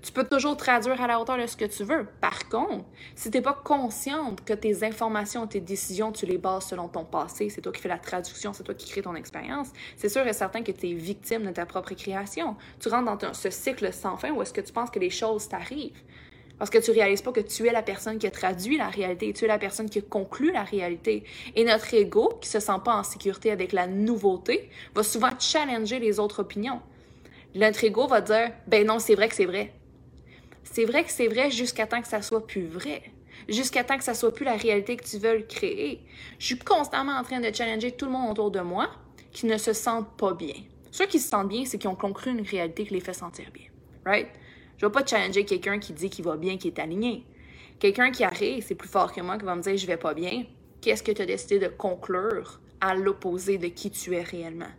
Tu 0.01 0.13
peux 0.13 0.23
toujours 0.23 0.55
traduire 0.55 1.01
à 1.01 1.07
la 1.07 1.19
hauteur 1.19 1.37
de 1.37 1.45
ce 1.45 1.57
que 1.57 1.65
tu 1.65 1.83
veux. 1.83 2.07
Par 2.21 2.47
contre, 2.47 2.85
si 3.15 3.29
tu 3.29 3.37
n'es 3.37 3.41
pas 3.41 3.53
consciente 3.53 4.43
que 4.45 4.53
tes 4.53 4.85
informations, 4.85 5.45
tes 5.45 5.59
décisions, 5.59 6.13
tu 6.13 6.25
les 6.25 6.37
bases 6.37 6.67
selon 6.67 6.87
ton 6.87 7.03
passé, 7.03 7.49
c'est 7.49 7.59
toi 7.59 7.73
qui 7.73 7.81
fais 7.81 7.89
la 7.89 7.97
traduction, 7.97 8.53
c'est 8.53 8.63
toi 8.63 8.73
qui 8.73 8.89
crée 8.89 9.01
ton 9.01 9.15
expérience, 9.15 9.67
c'est 9.97 10.07
sûr 10.07 10.25
et 10.25 10.31
certain 10.31 10.63
que 10.63 10.71
tu 10.71 10.89
es 10.89 10.93
victime 10.93 11.45
de 11.45 11.51
ta 11.51 11.65
propre 11.65 11.93
création. 11.95 12.55
Tu 12.79 12.87
rentres 12.87 13.17
dans 13.17 13.33
ce 13.33 13.49
cycle 13.49 13.91
sans 13.91 14.15
fin 14.15 14.31
où 14.31 14.41
est-ce 14.41 14.53
que 14.53 14.61
tu 14.61 14.71
penses 14.71 14.89
que 14.89 14.99
les 14.99 15.09
choses 15.09 15.49
t'arrivent. 15.49 16.01
Parce 16.57 16.69
que 16.69 16.77
tu 16.77 16.91
réalises 16.91 17.21
pas 17.21 17.31
que 17.31 17.39
tu 17.39 17.67
es 17.67 17.71
la 17.71 17.81
personne 17.81 18.17
qui 18.19 18.27
a 18.27 18.31
traduit 18.31 18.77
la 18.77 18.89
réalité, 18.89 19.33
tu 19.33 19.45
es 19.45 19.47
la 19.47 19.57
personne 19.57 19.89
qui 19.89 19.99
a 19.99 20.01
conclu 20.01 20.51
la 20.51 20.63
réalité. 20.63 21.23
Et 21.55 21.63
notre 21.63 21.93
ego, 21.93 22.37
qui 22.41 22.49
se 22.49 22.59
sent 22.59 22.79
pas 22.83 22.95
en 22.95 23.03
sécurité 23.03 23.51
avec 23.51 23.71
la 23.71 23.87
nouveauté, 23.87 24.69
va 24.93 25.03
souvent 25.03 25.29
challenger 25.39 25.99
les 25.99 26.19
autres 26.19 26.41
opinions. 26.41 26.81
Ego 27.55 28.07
va 28.07 28.21
dire 28.21 28.51
ben 28.67 28.85
non, 28.85 28.99
c'est 28.99 29.15
vrai 29.15 29.29
que 29.29 29.35
c'est 29.35 29.45
vrai. 29.45 29.73
C'est 30.63 30.85
vrai 30.85 31.03
que 31.03 31.11
c'est 31.11 31.27
vrai 31.27 31.49
jusqu'à 31.49 31.87
temps 31.87 32.01
que 32.01 32.07
ça 32.07 32.21
soit 32.21 32.45
plus 32.45 32.67
vrai. 32.67 33.01
Jusqu'à 33.47 33.83
temps 33.83 33.97
que 33.97 34.03
ça 34.03 34.13
soit 34.13 34.33
plus 34.33 34.45
la 34.45 34.55
réalité 34.55 34.95
que 34.97 35.03
tu 35.03 35.17
veux 35.17 35.39
créer. 35.41 36.01
Je 36.37 36.45
suis 36.45 36.59
constamment 36.59 37.13
en 37.13 37.23
train 37.23 37.39
de 37.39 37.53
challenger 37.53 37.91
tout 37.91 38.05
le 38.05 38.11
monde 38.11 38.31
autour 38.31 38.51
de 38.51 38.59
moi 38.59 38.89
qui 39.31 39.45
ne 39.45 39.57
se 39.57 39.73
sentent 39.73 40.15
pas 40.17 40.33
bien. 40.33 40.53
Ceux 40.91 41.05
qui 41.05 41.19
se 41.19 41.29
sentent 41.29 41.47
bien, 41.47 41.65
c'est 41.65 41.77
qu'ils 41.77 41.89
ont 41.89 41.95
conclu 41.95 42.31
une 42.31 42.45
réalité 42.45 42.85
qui 42.85 42.93
les 42.93 42.99
fait 42.99 43.13
sentir 43.13 43.45
bien. 43.51 43.65
Right? 44.05 44.27
Je 44.77 44.85
vais 44.85 44.91
pas 44.91 45.05
challenger 45.05 45.45
quelqu'un 45.45 45.79
qui 45.79 45.93
dit 45.93 46.09
qu'il 46.09 46.25
va 46.25 46.37
bien, 46.37 46.57
qui 46.57 46.67
est 46.67 46.79
aligné. 46.79 47.25
Quelqu'un 47.79 48.11
qui 48.11 48.23
arrive, 48.23 48.63
c'est 48.65 48.75
plus 48.75 48.89
fort 48.89 49.11
que 49.11 49.21
moi, 49.21 49.37
qui 49.37 49.45
va 49.45 49.55
me 49.55 49.61
dire 49.61 49.77
je 49.77 49.87
vais 49.87 49.97
pas 49.97 50.13
bien. 50.13 50.43
Qu'est-ce 50.81 51.03
que 51.03 51.11
tu 51.11 51.21
as 51.21 51.25
décidé 51.25 51.59
de 51.59 51.67
conclure 51.67 52.59
à 52.81 52.95
l'opposé 52.95 53.57
de 53.57 53.67
qui 53.67 53.91
tu 53.91 54.15
es 54.15 54.21
réellement? 54.21 54.71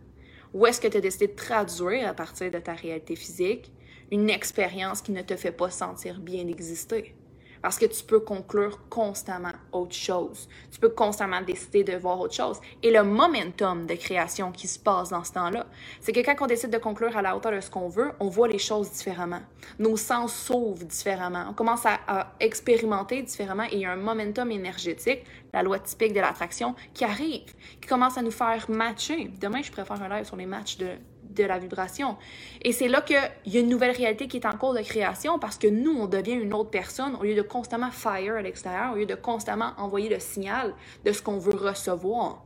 Ou 0.53 0.65
est-ce 0.65 0.81
que 0.81 0.87
tu 0.87 0.97
as 0.97 1.01
décidé 1.01 1.27
de 1.27 1.35
traduire 1.35 2.07
à 2.07 2.13
partir 2.13 2.51
de 2.51 2.59
ta 2.59 2.73
réalité 2.73 3.15
physique 3.15 3.71
une 4.11 4.29
expérience 4.29 5.01
qui 5.01 5.11
ne 5.13 5.21
te 5.21 5.35
fait 5.35 5.51
pas 5.51 5.69
sentir 5.69 6.19
bien 6.19 6.47
exister? 6.47 7.15
Parce 7.61 7.77
que 7.77 7.85
tu 7.85 8.03
peux 8.03 8.19
conclure 8.19 8.79
constamment 8.89 9.53
autre 9.71 9.95
chose. 9.95 10.47
Tu 10.71 10.79
peux 10.79 10.89
constamment 10.89 11.41
décider 11.41 11.83
de 11.83 11.95
voir 11.95 12.19
autre 12.19 12.33
chose. 12.33 12.59
Et 12.81 12.91
le 12.91 13.03
momentum 13.03 13.85
de 13.85 13.95
création 13.95 14.51
qui 14.51 14.67
se 14.67 14.79
passe 14.79 15.09
dans 15.09 15.23
ce 15.23 15.33
temps-là, 15.33 15.65
c'est 15.99 16.11
que 16.11 16.19
quand 16.19 16.35
on 16.41 16.47
décide 16.47 16.71
de 16.71 16.77
conclure 16.77 17.15
à 17.15 17.21
la 17.21 17.35
hauteur 17.35 17.51
de 17.51 17.61
ce 17.61 17.69
qu'on 17.69 17.87
veut, 17.87 18.11
on 18.19 18.29
voit 18.29 18.47
les 18.47 18.57
choses 18.57 18.91
différemment. 18.91 19.41
Nos 19.79 19.97
sens 19.97 20.33
s'ouvrent 20.33 20.85
différemment. 20.85 21.45
On 21.49 21.53
commence 21.53 21.85
à, 21.85 22.33
expérimenter 22.39 23.21
différemment 23.21 23.63
et 23.65 23.75
il 23.75 23.79
y 23.79 23.85
a 23.85 23.91
un 23.91 23.95
momentum 23.95 24.51
énergétique, 24.51 25.23
la 25.53 25.63
loi 25.63 25.79
typique 25.79 26.13
de 26.13 26.19
l'attraction, 26.19 26.75
qui 26.93 27.03
arrive, 27.03 27.53
qui 27.79 27.87
commence 27.87 28.17
à 28.17 28.21
nous 28.21 28.31
faire 28.31 28.65
matcher. 28.69 29.31
Demain, 29.39 29.61
je 29.61 29.71
préfère 29.71 30.01
un 30.01 30.09
live 30.09 30.25
sur 30.25 30.35
les 30.35 30.45
matchs 30.45 30.77
de, 30.77 30.87
de 31.33 31.43
la 31.43 31.57
vibration. 31.57 32.17
Et 32.61 32.71
c'est 32.71 32.87
là 32.87 33.01
qu'il 33.01 33.17
y 33.45 33.57
a 33.57 33.59
une 33.59 33.69
nouvelle 33.69 33.95
réalité 33.95 34.27
qui 34.27 34.37
est 34.37 34.45
en 34.45 34.57
cours 34.57 34.73
de 34.73 34.81
création 34.81 35.39
parce 35.39 35.57
que 35.57 35.67
nous, 35.67 35.91
on 35.91 36.07
devient 36.07 36.33
une 36.33 36.53
autre 36.53 36.69
personne 36.69 37.15
au 37.15 37.23
lieu 37.23 37.35
de 37.35 37.41
constamment 37.41 37.91
fire 37.91 38.35
à 38.35 38.41
l'extérieur, 38.41 38.93
au 38.93 38.95
lieu 38.95 39.05
de 39.05 39.15
constamment 39.15 39.71
envoyer 39.77 40.09
le 40.09 40.19
signal 40.19 40.73
de 41.05 41.11
ce 41.11 41.21
qu'on 41.21 41.37
veut 41.37 41.55
recevoir. 41.55 42.43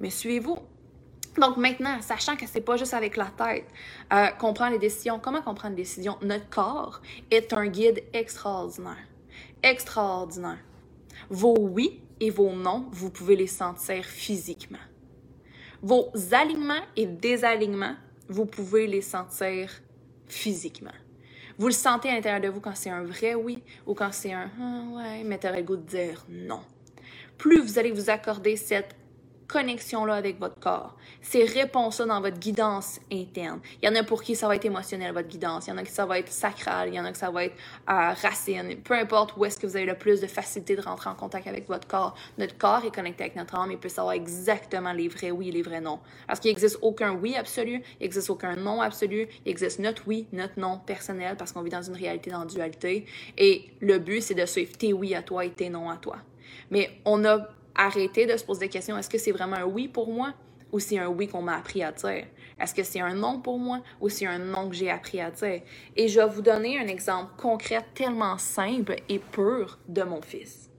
Mais 0.00 0.10
suivez-vous. 0.10 0.58
Donc 1.38 1.56
maintenant, 1.56 2.00
sachant 2.00 2.36
que 2.36 2.46
c'est 2.46 2.60
pas 2.60 2.76
juste 2.76 2.94
avec 2.94 3.16
la 3.16 3.26
tête 3.26 3.66
euh, 4.12 4.28
qu'on 4.38 4.54
prend 4.54 4.68
les 4.68 4.78
décisions, 4.78 5.18
comment 5.18 5.42
qu'on 5.42 5.54
prend 5.54 5.68
une 5.68 5.74
décision? 5.74 6.16
Notre 6.22 6.48
corps 6.48 7.00
est 7.30 7.52
un 7.52 7.66
guide 7.66 8.04
extraordinaire. 8.12 9.08
Extraordinaire. 9.62 10.58
Vos 11.30 11.56
oui 11.58 12.02
et 12.20 12.30
vos 12.30 12.52
non, 12.52 12.86
vous 12.92 13.10
pouvez 13.10 13.34
les 13.34 13.48
sentir 13.48 14.04
physiquement. 14.04 14.78
Vos 15.82 16.10
alignements 16.32 16.84
et 16.96 17.06
désalignements, 17.06 17.96
vous 18.28 18.46
pouvez 18.46 18.86
les 18.86 19.02
sentir 19.02 19.70
physiquement. 20.26 20.90
Vous 21.58 21.66
le 21.66 21.72
sentez 21.72 22.08
à 22.08 22.14
l'intérieur 22.14 22.40
de 22.40 22.48
vous 22.48 22.60
quand 22.60 22.74
c'est 22.74 22.90
un 22.90 23.04
vrai 23.04 23.34
oui 23.34 23.62
ou 23.86 23.94
quand 23.94 24.12
c'est 24.12 24.32
un 24.32 24.50
ah, 24.60 24.82
ouais, 24.96 25.24
mais 25.24 25.38
t'aurais 25.38 25.60
le 25.60 25.66
goût 25.66 25.76
de 25.76 25.82
dire 25.82 26.24
non. 26.28 26.60
Plus 27.38 27.60
vous 27.60 27.78
allez 27.78 27.92
vous 27.92 28.10
accorder 28.10 28.56
cette 28.56 28.96
connexion-là 29.46 30.14
avec 30.14 30.38
votre 30.38 30.58
corps, 30.58 30.96
ces 31.22 31.44
réponses-là 31.44 32.06
dans 32.06 32.20
votre 32.20 32.38
guidance 32.38 33.00
interne. 33.12 33.60
Il 33.82 33.88
y 33.88 33.92
en 33.92 33.94
a 33.94 34.02
pour 34.02 34.22
qui 34.22 34.34
ça 34.34 34.48
va 34.48 34.56
être 34.56 34.64
émotionnel, 34.64 35.12
votre 35.12 35.28
guidance. 35.28 35.66
Il 35.66 35.70
y 35.70 35.72
en 35.72 35.78
a 35.78 35.82
qui 35.82 35.92
ça 35.92 36.06
va 36.06 36.18
être 36.18 36.30
sacral. 36.30 36.88
Il 36.88 36.94
y 36.94 37.00
en 37.00 37.04
a 37.04 37.12
qui 37.12 37.18
ça 37.18 37.30
va 37.30 37.44
être 37.44 37.54
euh, 37.88 38.12
racine. 38.22 38.76
Peu 38.82 38.94
importe 38.94 39.36
où 39.36 39.44
est-ce 39.44 39.58
que 39.58 39.66
vous 39.66 39.76
avez 39.76 39.86
le 39.86 39.96
plus 39.96 40.20
de 40.20 40.26
facilité 40.26 40.76
de 40.76 40.82
rentrer 40.82 41.10
en 41.10 41.14
contact 41.14 41.46
avec 41.46 41.68
votre 41.68 41.86
corps. 41.86 42.14
Notre 42.38 42.56
corps 42.58 42.84
est 42.84 42.94
connecté 42.94 43.24
avec 43.24 43.36
notre 43.36 43.54
âme. 43.54 43.70
Il 43.70 43.78
peut 43.78 43.88
savoir 43.88 44.14
exactement 44.14 44.92
les 44.92 45.08
vrais 45.08 45.30
oui 45.30 45.48
et 45.48 45.52
les 45.52 45.62
vrais 45.62 45.80
non. 45.80 45.98
Parce 46.26 46.40
qu'il 46.40 46.50
n'existe 46.50 46.78
aucun 46.82 47.12
oui 47.12 47.36
absolu, 47.36 47.82
il 48.00 48.04
n'existe 48.04 48.30
aucun 48.30 48.56
non 48.56 48.80
absolu. 48.80 49.28
Il 49.44 49.50
existe 49.50 49.78
notre 49.78 50.02
oui, 50.06 50.26
notre 50.32 50.58
non 50.58 50.78
personnel 50.78 51.36
parce 51.36 51.52
qu'on 51.52 51.62
vit 51.62 51.70
dans 51.70 51.82
une 51.82 51.96
réalité 51.96 52.30
dans 52.30 52.44
dualité. 52.44 53.06
Et 53.38 53.70
le 53.80 53.98
but, 53.98 54.20
c'est 54.20 54.34
de 54.34 54.46
suivre 54.46 54.76
tes 54.76 54.92
oui 54.92 55.14
à 55.14 55.22
toi 55.22 55.44
et 55.44 55.50
tes 55.50 55.68
non 55.68 55.90
à 55.90 55.96
toi. 55.96 56.16
Mais 56.70 56.90
on 57.04 57.24
a 57.24 57.48
arrêter 57.74 58.26
de 58.26 58.36
se 58.36 58.44
poser 58.44 58.60
des 58.60 58.68
questions. 58.68 58.96
Est-ce 58.96 59.10
que 59.10 59.18
c'est 59.18 59.32
vraiment 59.32 59.56
un 59.56 59.64
oui 59.64 59.88
pour 59.88 60.12
moi 60.12 60.32
ou 60.72 60.80
c'est 60.80 60.98
un 60.98 61.08
oui 61.08 61.28
qu'on 61.28 61.42
m'a 61.42 61.56
appris 61.56 61.82
à 61.82 61.92
dire? 61.92 62.26
Est-ce 62.60 62.74
que 62.74 62.82
c'est 62.82 63.00
un 63.00 63.14
non 63.14 63.40
pour 63.40 63.58
moi 63.58 63.80
ou 64.00 64.08
c'est 64.08 64.26
un 64.26 64.38
non 64.38 64.68
que 64.68 64.74
j'ai 64.74 64.90
appris 64.90 65.20
à 65.20 65.30
dire? 65.30 65.62
Et 65.96 66.08
je 66.08 66.20
vais 66.20 66.26
vous 66.26 66.42
donner 66.42 66.78
un 66.78 66.86
exemple 66.86 67.32
concret 67.36 67.84
tellement 67.94 68.38
simple 68.38 68.96
et 69.08 69.18
pur 69.18 69.78
de 69.88 70.02
mon 70.02 70.22
fils. 70.22 70.70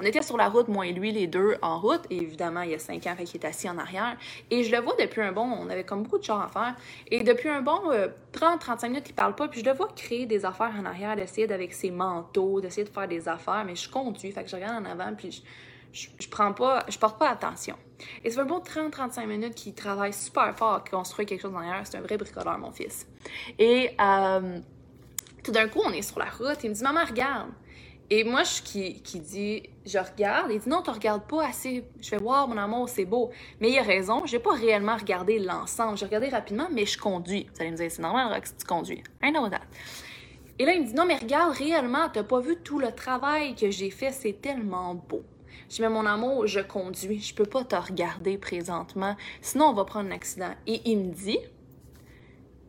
On 0.00 0.02
était 0.02 0.22
sur 0.22 0.36
la 0.36 0.48
route, 0.48 0.68
moi 0.68 0.86
et 0.86 0.92
lui, 0.92 1.10
les 1.10 1.26
deux 1.26 1.56
en 1.60 1.80
route. 1.80 2.02
Évidemment, 2.08 2.62
il 2.62 2.70
y 2.70 2.74
a 2.74 2.78
cinq 2.78 3.06
ans, 3.08 3.16
fait 3.16 3.34
est 3.34 3.44
assis 3.44 3.68
en 3.68 3.78
arrière. 3.78 4.16
Et 4.48 4.62
je 4.62 4.70
le 4.70 4.80
vois 4.80 4.94
depuis 4.96 5.22
un 5.22 5.32
bon, 5.32 5.42
on 5.42 5.68
avait 5.68 5.82
comme 5.82 6.04
beaucoup 6.04 6.18
de 6.18 6.24
choses 6.24 6.40
à 6.40 6.48
faire. 6.48 6.76
Et 7.08 7.24
depuis 7.24 7.48
un 7.48 7.62
bon 7.62 7.80
30-35 8.32 8.84
euh, 8.84 8.88
minutes, 8.88 9.08
il 9.08 9.14
parle 9.14 9.34
pas. 9.34 9.48
Puis 9.48 9.60
je 9.60 9.64
le 9.64 9.72
vois 9.72 9.88
créer 9.96 10.26
des 10.26 10.44
affaires 10.44 10.72
en 10.78 10.84
arrière, 10.84 11.16
d'essayer 11.16 11.50
avec 11.52 11.72
ses 11.72 11.90
manteaux, 11.90 12.60
d'essayer 12.60 12.84
de 12.84 12.92
faire 12.92 13.08
des 13.08 13.28
affaires. 13.28 13.64
Mais 13.66 13.74
je 13.74 13.90
conduis, 13.90 14.30
fait 14.30 14.44
que 14.44 14.50
je 14.50 14.54
regarde 14.54 14.86
en 14.86 14.88
avant, 14.88 15.12
puis 15.16 15.32
je, 15.32 15.40
je, 15.92 16.08
je, 16.18 16.28
prends 16.28 16.52
pas, 16.52 16.84
je 16.88 16.98
porte 16.98 17.18
pas 17.18 17.30
attention. 17.30 17.76
Et 18.24 18.30
fait 18.30 18.40
un 18.40 18.44
bon 18.44 18.58
30-35 18.58 19.26
minutes 19.26 19.54
qu'il 19.54 19.74
travaille 19.74 20.12
super 20.12 20.56
fort 20.56 20.74
à 20.74 20.80
construire 20.80 21.28
quelque 21.28 21.42
chose 21.42 21.52
derrière. 21.52 21.80
C'est 21.84 21.96
un 21.96 22.00
vrai 22.00 22.16
bricoleur, 22.16 22.58
mon 22.58 22.70
fils. 22.70 23.06
Et 23.58 23.90
euh, 24.00 24.58
tout 25.42 25.52
d'un 25.52 25.68
coup, 25.68 25.80
on 25.84 25.90
est 25.92 26.02
sur 26.02 26.18
la 26.18 26.26
route. 26.26 26.58
Il 26.62 26.70
me 26.70 26.74
dit 26.74 26.82
Maman, 26.82 27.04
regarde. 27.04 27.50
Et 28.10 28.24
moi, 28.24 28.42
je 28.42 28.62
qui, 28.62 29.02
qui 29.02 29.20
dit 29.20 29.62
Je 29.84 29.98
regarde. 29.98 30.50
Il 30.50 30.60
dit 30.60 30.68
Non, 30.68 30.82
tu 30.82 30.90
regardes 30.90 31.26
pas 31.26 31.46
assez. 31.46 31.84
Je 32.00 32.08
fais 32.08 32.18
Wow, 32.18 32.46
mon 32.46 32.56
amour, 32.56 32.88
c'est 32.88 33.04
beau. 33.04 33.30
Mais 33.60 33.70
il 33.70 33.78
a 33.78 33.82
raison. 33.82 34.24
J'ai 34.26 34.38
pas 34.38 34.54
réellement 34.54 34.96
regardé 34.96 35.38
l'ensemble. 35.38 35.98
J'ai 35.98 36.06
regardé 36.06 36.28
rapidement, 36.28 36.68
mais 36.72 36.86
je 36.86 36.98
conduis. 36.98 37.48
Vous 37.54 37.60
allez 37.60 37.70
me 37.72 37.76
dire 37.76 37.90
C'est 37.90 38.02
normal, 38.02 38.32
Rox, 38.32 38.54
tu 38.56 38.66
conduis. 38.66 39.02
I 39.22 39.30
know 39.30 39.48
that. 39.48 39.60
Et 40.58 40.64
là, 40.64 40.72
il 40.72 40.82
me 40.82 40.86
dit 40.86 40.94
Non, 40.94 41.04
mais 41.04 41.16
regarde, 41.16 41.54
réellement, 41.56 42.08
t'as 42.12 42.24
pas 42.24 42.40
vu 42.40 42.56
tout 42.56 42.78
le 42.78 42.92
travail 42.92 43.54
que 43.54 43.70
j'ai 43.70 43.90
fait. 43.90 44.12
C'est 44.12 44.40
tellement 44.40 44.94
beau. 44.94 45.22
Je 45.68 45.82
mais 45.82 45.88
mon 45.88 46.06
amour, 46.06 46.46
je 46.46 46.60
conduis, 46.60 47.20
je 47.20 47.34
peux 47.34 47.44
pas 47.46 47.64
te 47.64 47.76
regarder 47.76 48.38
présentement, 48.38 49.16
sinon 49.40 49.66
on 49.66 49.72
va 49.74 49.84
prendre 49.84 50.08
un 50.08 50.12
accident. 50.12 50.52
Et 50.66 50.80
il 50.84 50.98
me 50.98 51.12
dit, 51.12 51.38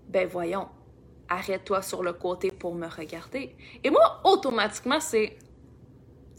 ben 0.07 0.27
voyons, 0.27 0.67
arrête-toi 1.29 1.81
sur 1.81 2.03
le 2.03 2.13
côté 2.13 2.51
pour 2.51 2.75
me 2.75 2.87
regarder. 2.87 3.55
Et 3.83 3.89
moi, 3.89 4.21
automatiquement, 4.23 4.99
c'est, 4.99 5.37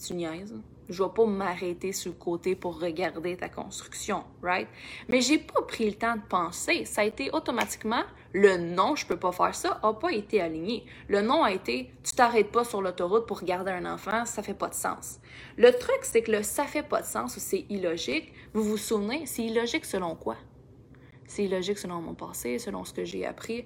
tu 0.04 0.14
niaises. 0.14 0.54
Je 0.90 1.02
vais 1.02 1.08
pas 1.08 1.24
m'arrêter 1.24 1.92
sur 1.92 2.10
le 2.12 2.18
côté 2.18 2.54
pour 2.54 2.80
regarder 2.80 3.36
ta 3.36 3.48
construction, 3.48 4.24
right? 4.42 4.68
Mais 5.08 5.20
j'ai 5.20 5.38
pas 5.38 5.62
pris 5.62 5.88
le 5.88 5.94
temps 5.94 6.16
de 6.16 6.22
penser. 6.28 6.84
Ça 6.84 7.00
a 7.00 7.04
été 7.04 7.30
automatiquement 7.32 8.02
le 8.32 8.56
non, 8.56 8.94
je 8.96 9.06
peux 9.06 9.16
pas 9.16 9.32
faire 9.32 9.54
ça, 9.54 9.80
a 9.82 9.92
pas 9.92 10.12
été 10.12 10.40
aligné. 10.40 10.84
Le 11.08 11.20
non 11.20 11.42
a 11.42 11.52
été, 11.52 11.90
tu 12.04 12.12
t'arrêtes 12.12 12.50
pas 12.50 12.64
sur 12.64 12.82
l'autoroute 12.82 13.26
pour 13.26 13.40
regarder 13.40 13.70
un 13.70 13.86
enfant, 13.86 14.24
ça 14.24 14.42
fait 14.42 14.54
pas 14.54 14.68
de 14.68 14.74
sens. 14.74 15.20
Le 15.56 15.72
truc, 15.72 16.00
c'est 16.02 16.22
que 16.22 16.32
le 16.32 16.42
ça 16.42 16.64
fait 16.64 16.82
pas 16.82 17.02
de 17.02 17.06
sens 17.06 17.36
ou 17.36 17.40
c'est 17.40 17.66
illogique, 17.68 18.32
vous 18.52 18.62
vous 18.62 18.76
souvenez, 18.76 19.26
c'est 19.26 19.42
illogique 19.42 19.84
selon 19.84 20.14
quoi? 20.14 20.36
C'est 21.26 21.44
illogique 21.44 21.78
selon 21.78 22.00
mon 22.00 22.14
passé, 22.14 22.58
selon 22.58 22.84
ce 22.84 22.92
que 22.92 23.04
j'ai 23.04 23.24
appris. 23.24 23.64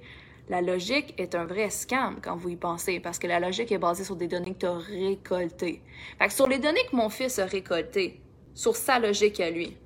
La 0.48 0.60
logique 0.60 1.14
est 1.16 1.34
un 1.34 1.46
vrai 1.46 1.70
scam 1.70 2.18
quand 2.22 2.36
vous 2.36 2.50
y 2.50 2.56
pensez, 2.56 3.00
parce 3.00 3.18
que 3.18 3.26
la 3.26 3.40
logique 3.40 3.72
est 3.72 3.78
basée 3.78 4.04
sur 4.04 4.16
des 4.16 4.28
données 4.28 4.52
que 4.52 4.60
tu 4.60 4.66
as 4.66 4.76
récoltées. 4.76 5.82
Fait 6.18 6.26
que 6.26 6.32
sur 6.32 6.46
les 6.46 6.58
données 6.58 6.84
que 6.90 6.96
mon 6.96 7.08
fils 7.08 7.38
a 7.38 7.46
récoltées, 7.46 8.20
sur 8.52 8.76
sa 8.76 8.98
logique 8.98 9.40
à 9.40 9.50
lui, 9.50 9.76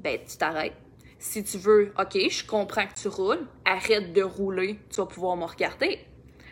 ben 0.00 0.18
tu 0.26 0.36
t'arrêtes. 0.36 0.74
Si 1.18 1.44
tu 1.44 1.58
veux, 1.58 1.92
OK, 1.98 2.18
je 2.28 2.44
comprends 2.44 2.86
que 2.86 2.94
tu 2.94 3.08
roules, 3.08 3.46
arrête 3.64 4.12
de 4.12 4.22
rouler, 4.22 4.78
tu 4.90 4.96
vas 4.96 5.06
pouvoir 5.06 5.36
me 5.36 5.44
regarder. 5.44 6.00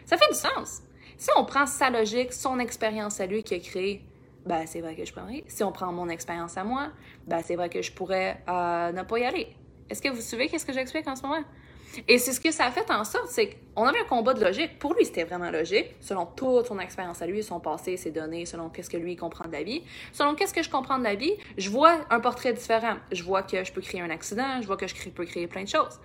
Ça 0.07 0.17
fait 0.17 0.33
du 0.33 0.39
sens. 0.39 0.83
Si 1.19 1.29
on 1.37 1.45
prend 1.45 1.67
sa 1.67 1.91
logique, 1.91 2.33
son 2.33 2.59
expérience 2.59 3.21
à 3.21 3.27
lui 3.27 3.43
qui 3.43 3.55
a 3.55 3.59
créé, 3.59 4.05
ben 4.47 4.67
c'est 4.67 4.81
vrai 4.81 4.95
que 4.97 5.05
je 5.05 5.13
prendrais. 5.13 5.45
Si 5.49 5.63
on 5.63 5.73
prend 5.73 5.93
mon 5.93 6.09
expérience 6.09 6.57
à 6.57 6.65
moi, 6.65 6.91
ben 7.27 7.41
c'est 7.45 7.57
vrai 7.57 7.69
que 7.69 7.83
je 7.83 7.93
pourrais 7.93 8.43
euh, 8.49 8.93
ne 8.93 9.03
pas 9.03 9.19
y 9.19 9.25
aller. 9.25 9.49
Est-ce 9.91 10.01
que 10.01 10.09
vous 10.09 10.21
suivez 10.21 10.49
qu'est-ce 10.49 10.65
que 10.65 10.73
j'explique 10.73 11.07
en 11.07 11.17
ce 11.17 11.23
moment? 11.23 11.45
Et 12.09 12.19
c'est 12.19 12.33
ce 12.33 12.41
que 12.41 12.51
ça 12.51 12.67
a 12.67 12.71
fait 12.71 12.91
en 12.91 13.05
sorte, 13.05 13.29
c'est 13.29 13.57
qu'on 13.75 13.85
avait 13.85 14.01
un 14.01 14.05
combat 14.05 14.35
de 14.35 14.45
logique. 14.45 14.79
Pour 14.79 14.95
lui, 14.95 15.05
c'était 15.05 15.25
vraiment 15.25 15.51
logique, 15.51 15.95
selon 16.01 16.27
toute 16.27 16.67
son 16.67 16.79
expérience 16.79 17.23
à 17.23 17.27
lui, 17.27 17.43
son 17.43 17.61
passé, 17.61 17.97
ses 17.97 18.11
données, 18.11 18.47
selon 18.47 18.69
qu'est-ce 18.69 18.91
que 18.91 18.97
lui 18.97 19.17
comprend 19.17 19.47
de 19.47 19.53
la 19.53 19.63
vie. 19.63 19.83
Selon 20.13 20.35
qu'est-ce 20.35 20.55
que 20.55 20.63
je 20.63 20.71
comprends 20.71 20.99
de 20.99 21.05
la 21.05 21.15
vie, 21.15 21.35
je 21.59 21.71
vois 21.71 22.01
un 22.11 22.21
portrait 22.21 22.53
différent. 22.53 22.97
Je 23.11 23.23
vois 23.23 23.43
que 23.43 23.65
je 23.65 23.73
peux 23.73 23.81
créer 23.81 24.01
un 24.01 24.11
accident, 24.11 24.61
je 24.61 24.67
vois 24.67 24.77
que 24.77 24.87
je 24.87 25.09
peux 25.11 25.25
créer 25.25 25.47
plein 25.47 25.65
de 25.65 25.69
choses. 25.69 26.01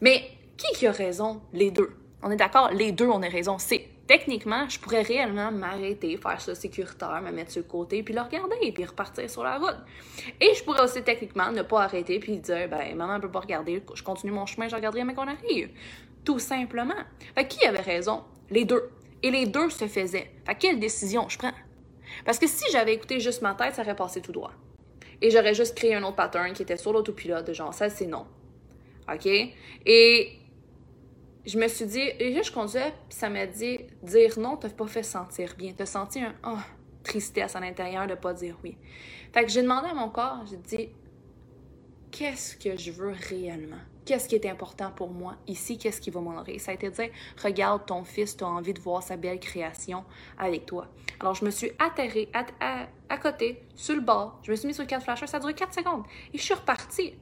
Mais 0.00 0.30
qui 0.56 0.72
qui 0.74 0.86
a 0.86 0.92
raison? 0.92 1.40
Les 1.52 1.70
deux. 1.70 1.90
On 2.22 2.30
est 2.30 2.36
d'accord? 2.36 2.70
Les 2.72 2.92
deux, 2.92 3.08
on 3.08 3.22
a 3.22 3.28
raison. 3.28 3.58
C'est 3.58 3.88
techniquement, 4.06 4.68
je 4.68 4.78
pourrais 4.78 5.02
réellement 5.02 5.50
m'arrêter, 5.50 6.16
faire 6.16 6.40
ça 6.40 6.54
sécuritaire, 6.54 7.20
me 7.22 7.30
mettre 7.30 7.52
sur 7.52 7.62
le 7.62 7.68
côté, 7.68 8.02
puis 8.02 8.14
le 8.14 8.20
regarder, 8.20 8.72
puis 8.72 8.84
repartir 8.84 9.28
sur 9.28 9.42
la 9.42 9.58
route. 9.58 9.76
Et 10.40 10.54
je 10.54 10.62
pourrais 10.64 10.82
aussi 10.82 11.02
techniquement 11.02 11.50
ne 11.50 11.62
pas 11.62 11.82
arrêter, 11.82 12.18
puis 12.18 12.38
dire, 12.38 12.68
ben, 12.68 12.94
maman 12.94 13.16
ne 13.16 13.22
peut 13.22 13.30
pas 13.30 13.40
regarder, 13.40 13.82
je 13.94 14.02
continue 14.02 14.32
mon 14.32 14.46
chemin, 14.46 14.68
je 14.68 14.76
regarderai 14.76 15.04
mais 15.04 15.14
qu'on 15.14 15.28
arrive. 15.28 15.70
Tout 16.24 16.38
simplement. 16.38 16.94
Fait 17.34 17.46
qui 17.46 17.64
avait 17.64 17.80
raison? 17.80 18.24
Les 18.50 18.64
deux. 18.64 18.90
Et 19.22 19.30
les 19.30 19.46
deux 19.46 19.70
se 19.70 19.86
faisaient. 19.86 20.30
Fait 20.44 20.54
quelle 20.54 20.78
décision 20.78 21.28
je 21.28 21.38
prends? 21.38 21.52
Parce 22.24 22.38
que 22.38 22.46
si 22.46 22.64
j'avais 22.70 22.94
écouté 22.94 23.20
juste 23.20 23.42
ma 23.42 23.54
tête, 23.54 23.74
ça 23.74 23.82
aurait 23.82 23.96
passé 23.96 24.20
tout 24.20 24.32
droit. 24.32 24.52
Et 25.22 25.30
j'aurais 25.30 25.54
juste 25.54 25.76
créé 25.76 25.94
un 25.94 26.02
autre 26.02 26.16
pattern 26.16 26.52
qui 26.52 26.62
était 26.62 26.76
sur 26.76 26.92
l'autopilote, 26.92 27.46
de 27.46 27.52
genre, 27.52 27.72
ça 27.72 27.88
c'est 27.88 28.06
non. 28.06 28.26
OK? 29.12 29.26
Et 29.86 30.38
je 31.46 31.58
me 31.58 31.68
suis 31.68 31.86
dit, 31.86 32.00
et 32.00 32.32
là, 32.32 32.42
je 32.42 32.50
conduisais, 32.50 32.92
puis 33.08 33.18
ça 33.18 33.28
m'a 33.28 33.46
dit, 33.46 33.78
dire 34.02 34.38
non 34.38 34.56
t'a 34.56 34.68
pas 34.68 34.86
fait 34.86 35.02
sentir 35.02 35.54
bien. 35.56 35.72
T'as 35.76 35.86
senti 35.86 36.20
un 36.20 36.34
oh, 36.44 36.58
tristesse 37.04 37.54
à 37.54 37.60
l'intérieur 37.60 38.06
de 38.06 38.14
pas 38.14 38.34
dire 38.34 38.58
oui. 38.64 38.76
Fait 39.32 39.44
que 39.44 39.50
j'ai 39.50 39.62
demandé 39.62 39.88
à 39.88 39.94
mon 39.94 40.08
corps, 40.08 40.44
j'ai 40.50 40.56
dit, 40.56 40.88
qu'est-ce 42.10 42.56
que 42.56 42.76
je 42.76 42.90
veux 42.90 43.14
réellement? 43.28 43.78
Qu'est-ce 44.04 44.28
qui 44.28 44.36
est 44.36 44.46
important 44.46 44.92
pour 44.92 45.10
moi 45.10 45.34
ici? 45.48 45.78
Qu'est-ce 45.78 46.00
qui 46.00 46.10
va 46.10 46.20
m'honorer? 46.20 46.58
Ça 46.58 46.70
a 46.70 46.74
été 46.74 46.90
de 46.90 46.94
dire, 46.94 47.10
regarde 47.42 47.86
ton 47.86 48.04
fils, 48.04 48.36
tu 48.36 48.44
as 48.44 48.48
envie 48.48 48.72
de 48.72 48.80
voir 48.80 49.02
sa 49.02 49.16
belle 49.16 49.40
création 49.40 50.04
avec 50.38 50.64
toi. 50.64 50.86
Alors, 51.18 51.34
je 51.34 51.44
me 51.44 51.50
suis 51.50 51.72
atterrée 51.78 52.28
à, 52.32 52.86
à, 53.08 53.18
côté, 53.18 53.62
sur 53.74 53.96
le 53.96 54.02
bord. 54.02 54.38
Je 54.42 54.52
me 54.52 54.56
suis 54.56 54.68
mis 54.68 54.74
sur 54.74 54.84
le 54.84 54.88
4 54.88 55.02
flashers. 55.02 55.26
Ça 55.26 55.38
a 55.38 55.40
duré 55.40 55.54
4 55.54 55.74
secondes. 55.74 56.04
Et 56.32 56.38
je 56.38 56.42
suis 56.42 56.54
repartie. 56.54 57.14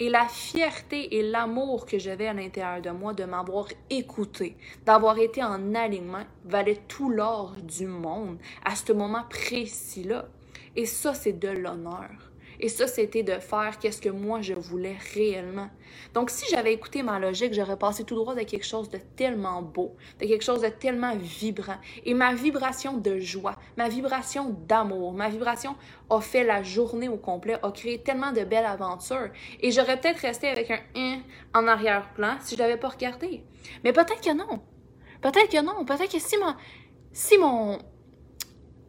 Et 0.00 0.08
la 0.08 0.26
fierté 0.26 1.16
et 1.16 1.22
l'amour 1.22 1.86
que 1.86 1.98
j'avais 1.98 2.26
à 2.26 2.32
l'intérieur 2.32 2.82
de 2.82 2.90
moi 2.90 3.14
de 3.14 3.24
m'avoir 3.24 3.68
écouté, 3.90 4.56
d'avoir 4.84 5.18
été 5.18 5.42
en 5.42 5.74
alignement, 5.74 6.24
valait 6.44 6.80
tout 6.88 7.10
l'or 7.10 7.54
du 7.62 7.86
monde 7.86 8.38
à 8.64 8.74
ce 8.74 8.92
moment 8.92 9.24
précis-là. 9.30 10.26
Et 10.74 10.86
ça, 10.86 11.14
c'est 11.14 11.38
de 11.38 11.48
l'honneur. 11.48 12.10
Et 12.60 12.68
ça, 12.68 12.86
c'était 12.86 13.22
de 13.22 13.38
faire 13.38 13.78
qu'est-ce 13.78 14.00
que 14.00 14.08
moi 14.08 14.40
je 14.40 14.54
voulais 14.54 14.96
réellement. 15.14 15.68
Donc, 16.12 16.30
si 16.30 16.44
j'avais 16.50 16.72
écouté 16.72 17.02
ma 17.02 17.18
logique, 17.18 17.54
j'aurais 17.54 17.78
passé 17.78 18.04
tout 18.04 18.14
droit 18.14 18.34
de 18.34 18.42
quelque 18.42 18.66
chose 18.66 18.88
de 18.88 18.98
tellement 19.16 19.62
beau, 19.62 19.96
de 20.20 20.26
quelque 20.26 20.44
chose 20.44 20.62
de 20.62 20.68
tellement 20.68 21.16
vibrant. 21.16 21.76
Et 22.04 22.14
ma 22.14 22.34
vibration 22.34 22.96
de 22.96 23.18
joie, 23.18 23.56
ma 23.76 23.88
vibration 23.88 24.56
d'amour, 24.66 25.12
ma 25.12 25.28
vibration 25.28 25.76
a 26.10 26.20
fait 26.20 26.44
la 26.44 26.62
journée 26.62 27.08
au 27.08 27.16
complet, 27.16 27.56
a 27.62 27.70
créé 27.70 28.02
tellement 28.02 28.32
de 28.32 28.44
belles 28.44 28.66
aventures. 28.66 29.30
Et 29.60 29.70
j'aurais 29.70 30.00
peut-être 30.00 30.18
resté 30.18 30.48
avec 30.48 30.70
un 30.70 30.80
1 30.94 31.20
en 31.54 31.66
arrière-plan 31.66 32.36
si 32.40 32.54
je 32.54 32.60
l'avais 32.60 32.76
pas 32.76 32.88
regardé. 32.88 33.44
Mais 33.82 33.92
peut-être 33.92 34.20
que 34.20 34.32
non. 34.32 34.60
Peut-être 35.20 35.50
que 35.50 35.62
non. 35.62 35.84
Peut-être 35.84 36.12
que 36.12 36.18
si 36.18 36.36
mon, 36.36 36.54
si 37.12 37.38
mon, 37.38 37.78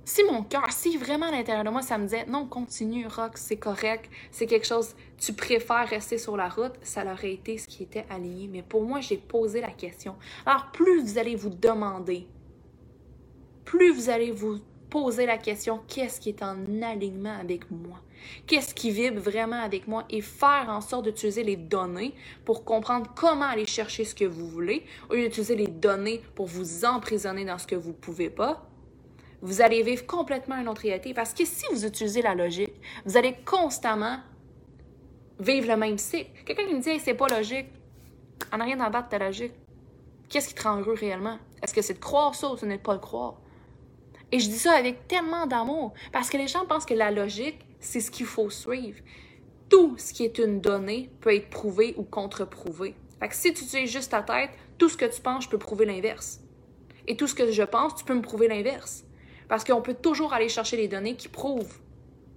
si 0.05 0.23
mon 0.23 0.43
cœur, 0.43 0.71
si 0.71 0.97
vraiment 0.97 1.25
à 1.25 1.31
l'intérieur 1.31 1.65
de 1.65 1.69
moi, 1.71 1.81
ça 1.81 1.97
me 1.97 2.03
disait 2.03 2.25
non, 2.27 2.45
continue, 2.45 3.07
Rox, 3.07 3.41
c'est 3.41 3.57
correct, 3.57 4.09
c'est 4.31 4.45
quelque 4.45 4.67
chose, 4.67 4.95
tu 5.17 5.33
préfères 5.33 5.89
rester 5.89 6.19
sur 6.19 6.37
la 6.37 6.47
route, 6.47 6.73
ça 6.83 7.03
aurait 7.11 7.33
été 7.33 7.57
ce 7.57 7.67
qui 7.67 7.83
était 7.83 8.05
aligné. 8.09 8.47
Mais 8.47 8.61
pour 8.61 8.83
moi, 8.83 9.01
j'ai 9.01 9.17
posé 9.17 9.61
la 9.61 9.71
question. 9.71 10.15
Alors, 10.45 10.71
plus 10.71 11.01
vous 11.01 11.17
allez 11.17 11.35
vous 11.35 11.49
demander, 11.49 12.27
plus 13.65 13.91
vous 13.91 14.09
allez 14.09 14.31
vous 14.31 14.59
poser 14.91 15.25
la 15.25 15.37
question 15.37 15.81
qu'est-ce 15.87 16.21
qui 16.21 16.29
est 16.29 16.43
en 16.43 16.81
alignement 16.83 17.37
avec 17.37 17.69
moi? 17.71 17.99
Qu'est-ce 18.45 18.73
qui 18.75 18.91
vibre 18.91 19.19
vraiment 19.19 19.59
avec 19.59 19.87
moi? 19.87 20.05
Et 20.09 20.21
faire 20.21 20.67
en 20.69 20.81
sorte 20.81 21.05
d'utiliser 21.05 21.43
les 21.43 21.57
données 21.57 22.13
pour 22.45 22.63
comprendre 22.63 23.11
comment 23.15 23.45
aller 23.45 23.65
chercher 23.65 24.05
ce 24.05 24.13
que 24.13 24.25
vous 24.25 24.47
voulez 24.47 24.85
au 25.09 25.15
lieu 25.15 25.23
d'utiliser 25.23 25.55
les 25.55 25.67
données 25.67 26.21
pour 26.35 26.45
vous 26.45 26.85
emprisonner 26.85 27.43
dans 27.43 27.57
ce 27.57 27.67
que 27.67 27.75
vous 27.75 27.93
pouvez 27.93 28.29
pas. 28.29 28.69
Vous 29.45 29.61
allez 29.61 29.83
vivre 29.83 30.07
complètement 30.07 30.55
une 30.55 30.67
autre 30.67 30.81
réalité 30.81 31.13
parce 31.13 31.31
que 31.31 31.45
si 31.45 31.67
vous 31.71 31.85
utilisez 31.85 32.23
la 32.23 32.33
logique, 32.33 32.73
vous 33.05 33.15
allez 33.15 33.35
constamment 33.45 34.17
vivre 35.39 35.67
le 35.67 35.77
même 35.77 35.99
cycle. 35.99 36.31
Quelqu'un 36.43 36.65
qui 36.65 36.73
me 36.73 36.81
dit 36.81 36.99
c'est 36.99 37.13
pas 37.13 37.27
logique, 37.27 37.67
on 38.51 38.57
n'a 38.57 38.63
rien 38.63 38.79
à 38.79 38.89
battre 38.89 39.09
ta 39.09 39.19
logique. 39.19 39.53
Qu'est-ce 40.29 40.47
qui 40.47 40.55
te 40.55 40.63
rend 40.63 40.77
heureux 40.77 40.95
réellement? 40.95 41.37
Est-ce 41.61 41.75
que 41.75 41.83
c'est 41.83 41.93
de 41.93 41.99
croire 41.99 42.33
ça 42.33 42.53
ou 42.53 42.57
ce 42.57 42.65
n'est 42.65 42.79
pas 42.79 42.93
le 42.93 42.99
croire? 42.99 43.35
Et 44.31 44.39
je 44.39 44.49
dis 44.49 44.57
ça 44.57 44.71
avec 44.71 45.07
tellement 45.07 45.45
d'amour 45.45 45.93
parce 46.11 46.31
que 46.31 46.37
les 46.37 46.47
gens 46.47 46.65
pensent 46.65 46.87
que 46.87 46.95
la 46.95 47.11
logique, 47.11 47.59
c'est 47.79 47.99
ce 47.99 48.09
qu'il 48.09 48.25
faut 48.25 48.49
suivre. 48.49 48.97
Tout 49.69 49.95
ce 49.99 50.11
qui 50.11 50.23
est 50.23 50.39
une 50.39 50.59
donnée 50.59 51.11
peut 51.21 51.35
être 51.35 51.51
prouvé 51.51 51.93
ou 51.97 52.03
contre-prouvé. 52.03 52.95
Fait 53.19 53.27
que 53.27 53.35
si 53.35 53.53
tu 53.53 53.63
utilises 53.63 53.91
juste 53.91 54.09
ta 54.09 54.23
tête, 54.23 54.49
tout 54.79 54.89
ce 54.89 54.97
que 54.97 55.05
tu 55.05 55.21
penses, 55.21 55.43
je 55.43 55.49
peux 55.49 55.59
prouver 55.59 55.85
l'inverse. 55.85 56.41
Et 57.07 57.15
tout 57.15 57.27
ce 57.27 57.35
que 57.35 57.51
je 57.51 57.61
pense, 57.61 57.93
tu 57.93 58.05
peux 58.05 58.15
me 58.15 58.23
prouver 58.23 58.47
l'inverse. 58.47 59.04
Parce 59.47 59.63
qu'on 59.63 59.81
peut 59.81 59.93
toujours 59.93 60.33
aller 60.33 60.49
chercher 60.49 60.77
les 60.77 60.87
données 60.87 61.15
qui 61.15 61.27
prouvent 61.27 61.79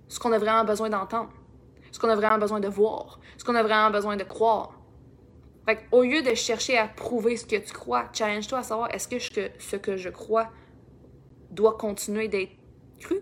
ce 0.08 0.18
qu'on 0.18 0.32
a 0.32 0.38
vraiment 0.38 0.64
besoin 0.64 0.90
d'entendre, 0.90 1.30
ce 1.92 1.98
qu'on 1.98 2.08
a 2.08 2.14
vraiment 2.14 2.38
besoin 2.38 2.60
de 2.60 2.68
voir, 2.68 3.20
ce 3.36 3.44
qu'on 3.44 3.54
a 3.54 3.62
vraiment 3.62 3.90
besoin 3.90 4.16
de 4.16 4.24
croire. 4.24 4.72
Fait 5.66 5.84
au 5.92 6.02
lieu 6.02 6.22
de 6.22 6.34
chercher 6.34 6.78
à 6.78 6.88
prouver 6.88 7.36
ce 7.36 7.44
que 7.44 7.56
tu 7.56 7.72
crois, 7.72 8.08
challenge-toi 8.12 8.58
à 8.58 8.62
savoir 8.62 8.94
est-ce 8.94 9.08
que 9.08 9.18
ce 9.18 9.76
que 9.76 9.96
je 9.96 10.08
crois 10.08 10.48
doit 11.50 11.76
continuer 11.76 12.28
d'être 12.28 12.52
cru? 13.00 13.20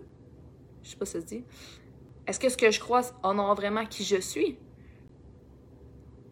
Je 0.83 0.91
sais 0.91 0.95
pas 0.95 1.05
si 1.05 1.13
ça 1.13 1.21
se 1.21 1.25
dit. 1.25 1.43
Est-ce 2.25 2.39
que 2.39 2.49
ce 2.49 2.57
que 2.57 2.71
je 2.71 2.79
crois 2.79 3.01
honore 3.23 3.55
vraiment 3.55 3.85
qui 3.85 4.03
je 4.03 4.17
suis? 4.17 4.57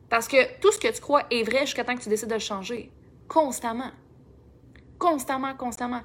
Parce 0.09 0.27
que 0.27 0.59
tout 0.59 0.71
ce 0.71 0.79
que 0.79 0.93
tu 0.93 1.01
crois 1.01 1.23
est 1.31 1.43
vrai 1.43 1.61
jusqu'à 1.61 1.83
temps 1.83 1.95
que 1.95 2.01
tu 2.01 2.09
décides 2.09 2.29
de 2.29 2.35
le 2.35 2.39
changer. 2.39 2.91
Constamment. 3.27 3.91
Constamment, 5.05 5.53
constamment. 5.53 6.01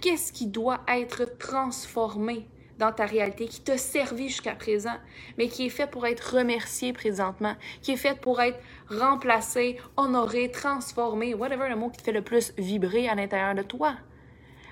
qu'est-ce 0.00 0.32
qui 0.32 0.46
doit 0.46 0.78
être 0.86 1.24
transformé 1.38 2.46
dans 2.78 2.92
ta 2.92 3.04
réalité, 3.04 3.48
qui 3.48 3.60
t'a 3.60 3.76
servi 3.76 4.28
jusqu'à 4.28 4.54
présent, 4.54 4.94
mais 5.36 5.48
qui 5.48 5.66
est 5.66 5.70
fait 5.70 5.88
pour 5.88 6.06
être 6.06 6.36
remercié 6.36 6.92
présentement, 6.92 7.56
qui 7.82 7.90
est 7.90 7.96
fait 7.96 8.16
pour 8.20 8.40
être 8.40 8.60
remplacé, 8.88 9.80
honoré, 9.96 10.52
transformé, 10.52 11.34
whatever 11.34 11.68
le 11.68 11.74
mot 11.74 11.90
qui 11.90 11.96
te 11.98 12.02
fait 12.04 12.12
le 12.12 12.22
plus 12.22 12.52
vibrer 12.56 13.08
à 13.08 13.16
l'intérieur 13.16 13.56
de 13.56 13.62
toi? 13.62 13.96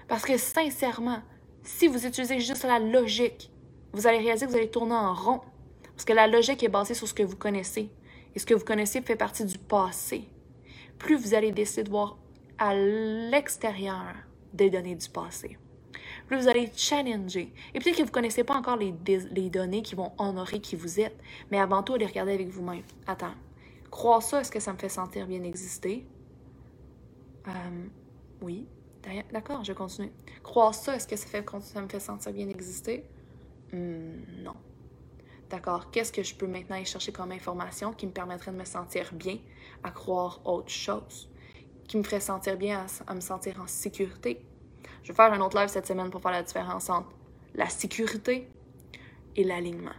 Parce 0.07 0.23
que 0.23 0.39
sincèrement, 0.39 1.21
si 1.65 1.89
vous 1.89 2.07
utilisez 2.07 2.39
juste 2.39 2.63
la 2.63 2.79
logique, 2.79 3.51
vous 3.93 4.07
allez 4.07 4.19
réaliser 4.19 4.47
que 4.47 4.53
vous 4.53 4.59
allez 4.59 4.71
tourner 4.71 4.95
en 4.95 5.13
rond. 5.13 5.41
Parce 5.97 6.05
que 6.05 6.13
la 6.13 6.29
logique 6.29 6.63
est 6.63 6.69
basée 6.69 6.95
sur 6.95 7.09
ce 7.09 7.15
que 7.15 7.25
vous 7.25 7.37
connaissez. 7.37 7.91
Et 8.37 8.39
ce 8.39 8.47
que 8.47 8.55
vous 8.55 8.65
connaissez 8.65 9.03
fait 9.03 9.17
partie 9.17 9.45
du 9.45 9.59
passé. 9.59 10.29
Plus 11.01 11.17
vous 11.17 11.35
allez 11.35 11.51
décider 11.51 11.83
de 11.83 11.91
voir 11.91 12.17
à 12.63 12.77
l'extérieur 12.77 14.15
des 14.53 14.71
données 14.71 14.95
du 14.95 15.09
passé. 15.09 15.59
Vous 16.31 16.47
allez 16.47 16.71
challenger. 16.77 17.53
Et 17.75 17.81
peut-être 17.81 17.97
que 17.97 18.03
vous 18.03 18.09
ne 18.09 18.13
connaissez 18.13 18.45
pas 18.45 18.55
encore 18.55 18.77
les, 18.77 18.95
les, 19.33 19.51
données 19.51 19.83
qui 19.83 19.97
vont 19.97 20.13
honorer 20.17 20.61
qui 20.61 20.77
vous 20.77 21.01
êtes, 21.01 21.19
mais 21.51 21.59
avant 21.59 21.83
tout, 21.83 21.95
allez 21.95 22.07
regarder 22.07 22.35
avec 22.35 22.49
vous-même. 22.51 22.85
Attends, 23.09 23.35
croire 23.91 24.23
ça, 24.23 24.41
est-ce 24.41 24.53
que 24.53 24.61
ça 24.61 24.73
me 24.73 24.79
fait 24.79 24.89
sentir 24.89 25.27
bien 25.27 25.43
exister? 25.43 26.07
Euh, 27.49 27.51
oui. 28.43 28.69
D'accord, 29.33 29.65
je 29.65 29.73
continue. 29.73 30.13
Croire 30.45 30.73
ça, 30.73 30.95
est-ce 30.95 31.09
que 31.09 31.17
ça, 31.17 31.27
fait, 31.27 31.45
ça 31.63 31.83
me 31.83 31.89
fait 31.89 31.99
sentir 31.99 32.33
bien 32.33 32.49
exister? 32.49 33.05
Hmm, 33.73 34.21
non. 34.39 34.55
D'accord, 35.51 35.91
qu'est-ce 35.91 36.13
que 36.13 36.23
je 36.23 36.37
peux 36.37 36.47
maintenant 36.47 36.77
aller 36.77 36.85
chercher 36.85 37.11
comme 37.11 37.33
information 37.33 37.93
qui 37.93 38.07
me 38.07 38.13
permettrait 38.13 38.53
de 38.53 38.57
me 38.57 38.65
sentir 38.65 39.11
bien 39.13 39.39
à 39.83 39.91
croire 39.91 40.41
autre 40.45 40.71
chose? 40.71 41.29
Qui 41.93 41.99
me 41.99 42.05
ferait 42.05 42.21
sentir 42.21 42.57
bien 42.57 42.87
à, 43.07 43.15
me 43.15 43.21
sentir 43.21 43.61
en 43.61 43.67
sécurité? 43.67 44.41
Je 45.03 45.09
vais 45.09 45.15
faire 45.15 45.31
un 45.31 45.41
autre 45.43 45.59
live 45.59 45.69
cette 45.69 45.87
semaine 45.87 46.09
pour 46.09 46.23
faire 46.23 46.31
la 46.31 46.43
différence 46.43 46.89
entre 46.89 47.11
la 47.55 47.69
sécurité 47.69 48.49
et 49.37 49.45
l'alignement. 49.45 49.93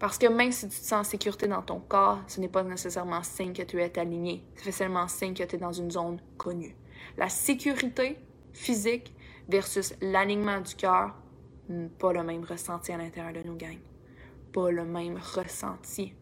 Parce 0.00 0.18
que 0.18 0.26
même 0.26 0.50
si 0.50 0.68
tu 0.68 0.74
te 0.80 0.84
sens 0.84 1.06
en 1.06 1.08
sécurité 1.08 1.46
dans 1.46 1.62
ton 1.62 1.78
corps, 1.78 2.18
ce 2.26 2.40
n'est 2.40 2.48
pas 2.48 2.64
nécessairement 2.64 3.22
signe 3.22 3.52
que 3.52 3.62
tu 3.62 3.80
es 3.80 3.96
aligné. 3.96 4.44
C'est 4.56 4.72
seulement 4.72 5.06
signe 5.06 5.34
que 5.34 5.44
tu 5.44 5.54
es 5.54 5.58
dans 5.60 5.70
une 5.70 5.92
zone 5.92 6.18
connue. 6.36 6.74
La 7.16 7.28
sécurité 7.28 8.18
physique 8.52 9.14
versus 9.48 9.94
l'alignement 10.00 10.60
du 10.62 10.74
cœur, 10.74 11.14
hmm, 11.68 11.90
pas 11.90 12.12
le 12.12 12.24
même 12.24 12.42
ressenti 12.42 12.90
à 12.90 12.96
l'intérieur 12.96 13.40
de 13.40 13.48
nos 13.48 13.54
gangs. 13.54 13.78
Pas 14.52 14.72
le 14.72 14.84
même 14.84 15.16
ressenti. 15.16 16.12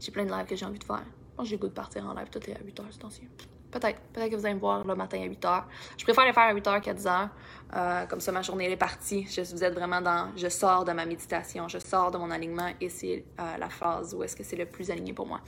J'ai 0.00 0.10
plein 0.10 0.24
de 0.24 0.32
lives 0.32 0.46
que 0.46 0.56
j'ai 0.56 0.66
envie 0.66 0.80
de 0.80 0.84
faire. 0.84 1.04
Moi, 1.36 1.44
j'ai 1.44 1.56
le 1.56 1.60
goût 1.60 1.68
de 1.68 1.72
partir 1.72 2.06
en 2.06 2.14
live 2.14 2.28
toutes 2.30 2.46
les 2.46 2.54
à 2.54 2.60
8 2.62 2.80
heures, 2.80 2.86
c'est 2.90 3.04
ancien. 3.04 3.28
Peut-être. 3.70 4.00
Peut-être 4.12 4.30
que 4.30 4.36
vous 4.36 4.44
allez 4.44 4.54
me 4.54 4.60
voir 4.60 4.86
le 4.86 4.94
matin 4.94 5.18
à 5.20 5.24
8 5.24 5.44
heures. 5.46 5.66
Je 5.96 6.04
préfère 6.04 6.26
les 6.26 6.32
faire 6.32 6.44
à 6.44 6.52
8 6.52 6.66
heures 6.66 6.80
qu'à 6.80 6.92
10 6.92 7.06
heures. 7.06 7.28
Euh, 7.74 8.06
comme 8.06 8.20
ça, 8.20 8.30
ma 8.30 8.42
journée 8.42 8.70
est 8.70 8.76
partie. 8.76 9.26
Je, 9.26 9.40
vous 9.40 9.64
êtes 9.64 9.74
vraiment 9.74 10.02
dans. 10.02 10.30
Je 10.36 10.48
sors 10.48 10.84
de 10.84 10.92
ma 10.92 11.06
méditation, 11.06 11.68
je 11.68 11.78
sors 11.78 12.10
de 12.10 12.18
mon 12.18 12.30
alignement 12.30 12.70
et 12.80 12.90
c'est 12.90 13.24
euh, 13.40 13.56
la 13.56 13.70
phase 13.70 14.14
où 14.14 14.22
est-ce 14.22 14.36
que 14.36 14.44
c'est 14.44 14.56
le 14.56 14.66
plus 14.66 14.90
aligné 14.90 15.14
pour 15.14 15.26
moi. 15.26 15.40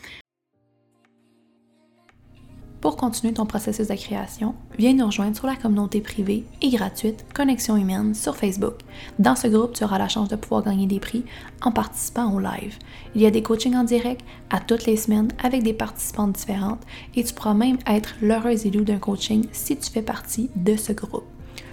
Pour 2.84 2.98
continuer 2.98 3.32
ton 3.32 3.46
processus 3.46 3.88
de 3.88 3.94
création, 3.94 4.54
viens 4.78 4.92
nous 4.92 5.06
rejoindre 5.06 5.34
sur 5.34 5.46
la 5.46 5.56
communauté 5.56 6.02
privée 6.02 6.44
et 6.60 6.68
gratuite 6.68 7.24
Connexion 7.32 7.78
Humaine 7.78 8.14
sur 8.14 8.36
Facebook. 8.36 8.74
Dans 9.18 9.34
ce 9.36 9.46
groupe, 9.46 9.72
tu 9.72 9.84
auras 9.84 9.96
la 9.96 10.10
chance 10.10 10.28
de 10.28 10.36
pouvoir 10.36 10.64
gagner 10.64 10.86
des 10.86 11.00
prix 11.00 11.24
en 11.62 11.72
participant 11.72 12.30
au 12.34 12.40
live. 12.40 12.76
Il 13.14 13.22
y 13.22 13.26
a 13.26 13.30
des 13.30 13.40
coachings 13.40 13.74
en 13.74 13.84
direct 13.84 14.20
à 14.50 14.60
toutes 14.60 14.84
les 14.84 14.98
semaines 14.98 15.32
avec 15.42 15.62
des 15.62 15.72
participantes 15.72 16.36
différentes 16.36 16.82
et 17.14 17.24
tu 17.24 17.32
pourras 17.32 17.54
même 17.54 17.78
être 17.86 18.16
l'heureuse 18.20 18.66
élu 18.66 18.84
d'un 18.84 18.98
coaching 18.98 19.46
si 19.52 19.78
tu 19.78 19.90
fais 19.90 20.02
partie 20.02 20.50
de 20.54 20.76
ce 20.76 20.92
groupe. 20.92 21.24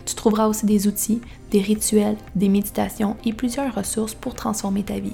Tu 0.06 0.16
trouveras 0.16 0.48
aussi 0.48 0.66
des 0.66 0.88
outils, 0.88 1.20
des 1.52 1.60
rituels, 1.60 2.16
des 2.36 2.48
méditations 2.48 3.18
et 3.26 3.34
plusieurs 3.34 3.76
ressources 3.76 4.14
pour 4.14 4.34
transformer 4.34 4.84
ta 4.84 5.00
vie. 5.00 5.12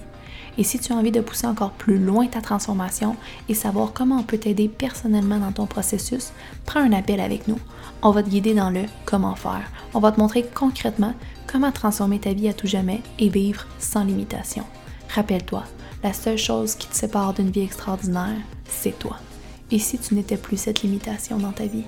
Et 0.58 0.64
si 0.64 0.80
tu 0.80 0.92
as 0.92 0.96
envie 0.96 1.12
de 1.12 1.22
pousser 1.22 1.48
encore 1.48 1.72
plus 1.72 2.00
loin 2.00 2.28
ta 2.28 2.42
transformation 2.42 3.16
et 3.50 3.54
savoir 3.54 3.94
comment 3.94 4.18
on 4.18 4.24
peut 4.24 4.38
t'aider 4.38 4.68
personnellement 4.68 5.38
dans 5.38 5.52
ton 5.52 5.66
processus, 5.66 6.32
prends 6.66 6.80
un 6.80 6.94
appel 6.94 7.20
avec 7.20 7.48
nous. 7.48 7.60
On 8.02 8.12
va 8.12 8.24
te 8.24 8.30
guider 8.30 8.54
dans 8.54 8.70
le 8.70 8.84
comment 9.06 9.36
faire. 9.36 9.72
On 9.94 10.00
va 10.00 10.12
te 10.12 10.20
montrer 10.20 10.44
concrètement 10.44 11.14
comment 11.48 11.72
transformer 11.72 12.20
ta 12.20 12.34
vie 12.34 12.50
à 12.50 12.54
tout 12.54 12.68
jamais 12.68 13.02
et 13.20 13.30
vivre 13.30 13.66
sans 13.80 14.04
limitation. 14.04 14.64
Rappelle-toi, 15.14 15.64
la 16.04 16.14
seule 16.14 16.38
chose 16.38 16.76
qui 16.76 16.88
te 16.88 16.96
sépare 16.96 17.34
d'une 17.34 17.52
vie 17.52 17.62
extraordinaire, 17.62 18.38
c'est 18.66 18.98
toi. 18.98 19.18
Et 19.72 19.80
si 19.80 19.98
tu 19.98 20.16
n'étais 20.16 20.38
plus 20.38 20.58
cette 20.58 20.82
limitation 20.82 21.38
dans 21.38 21.52
ta 21.52 21.66
vie? 21.66 21.86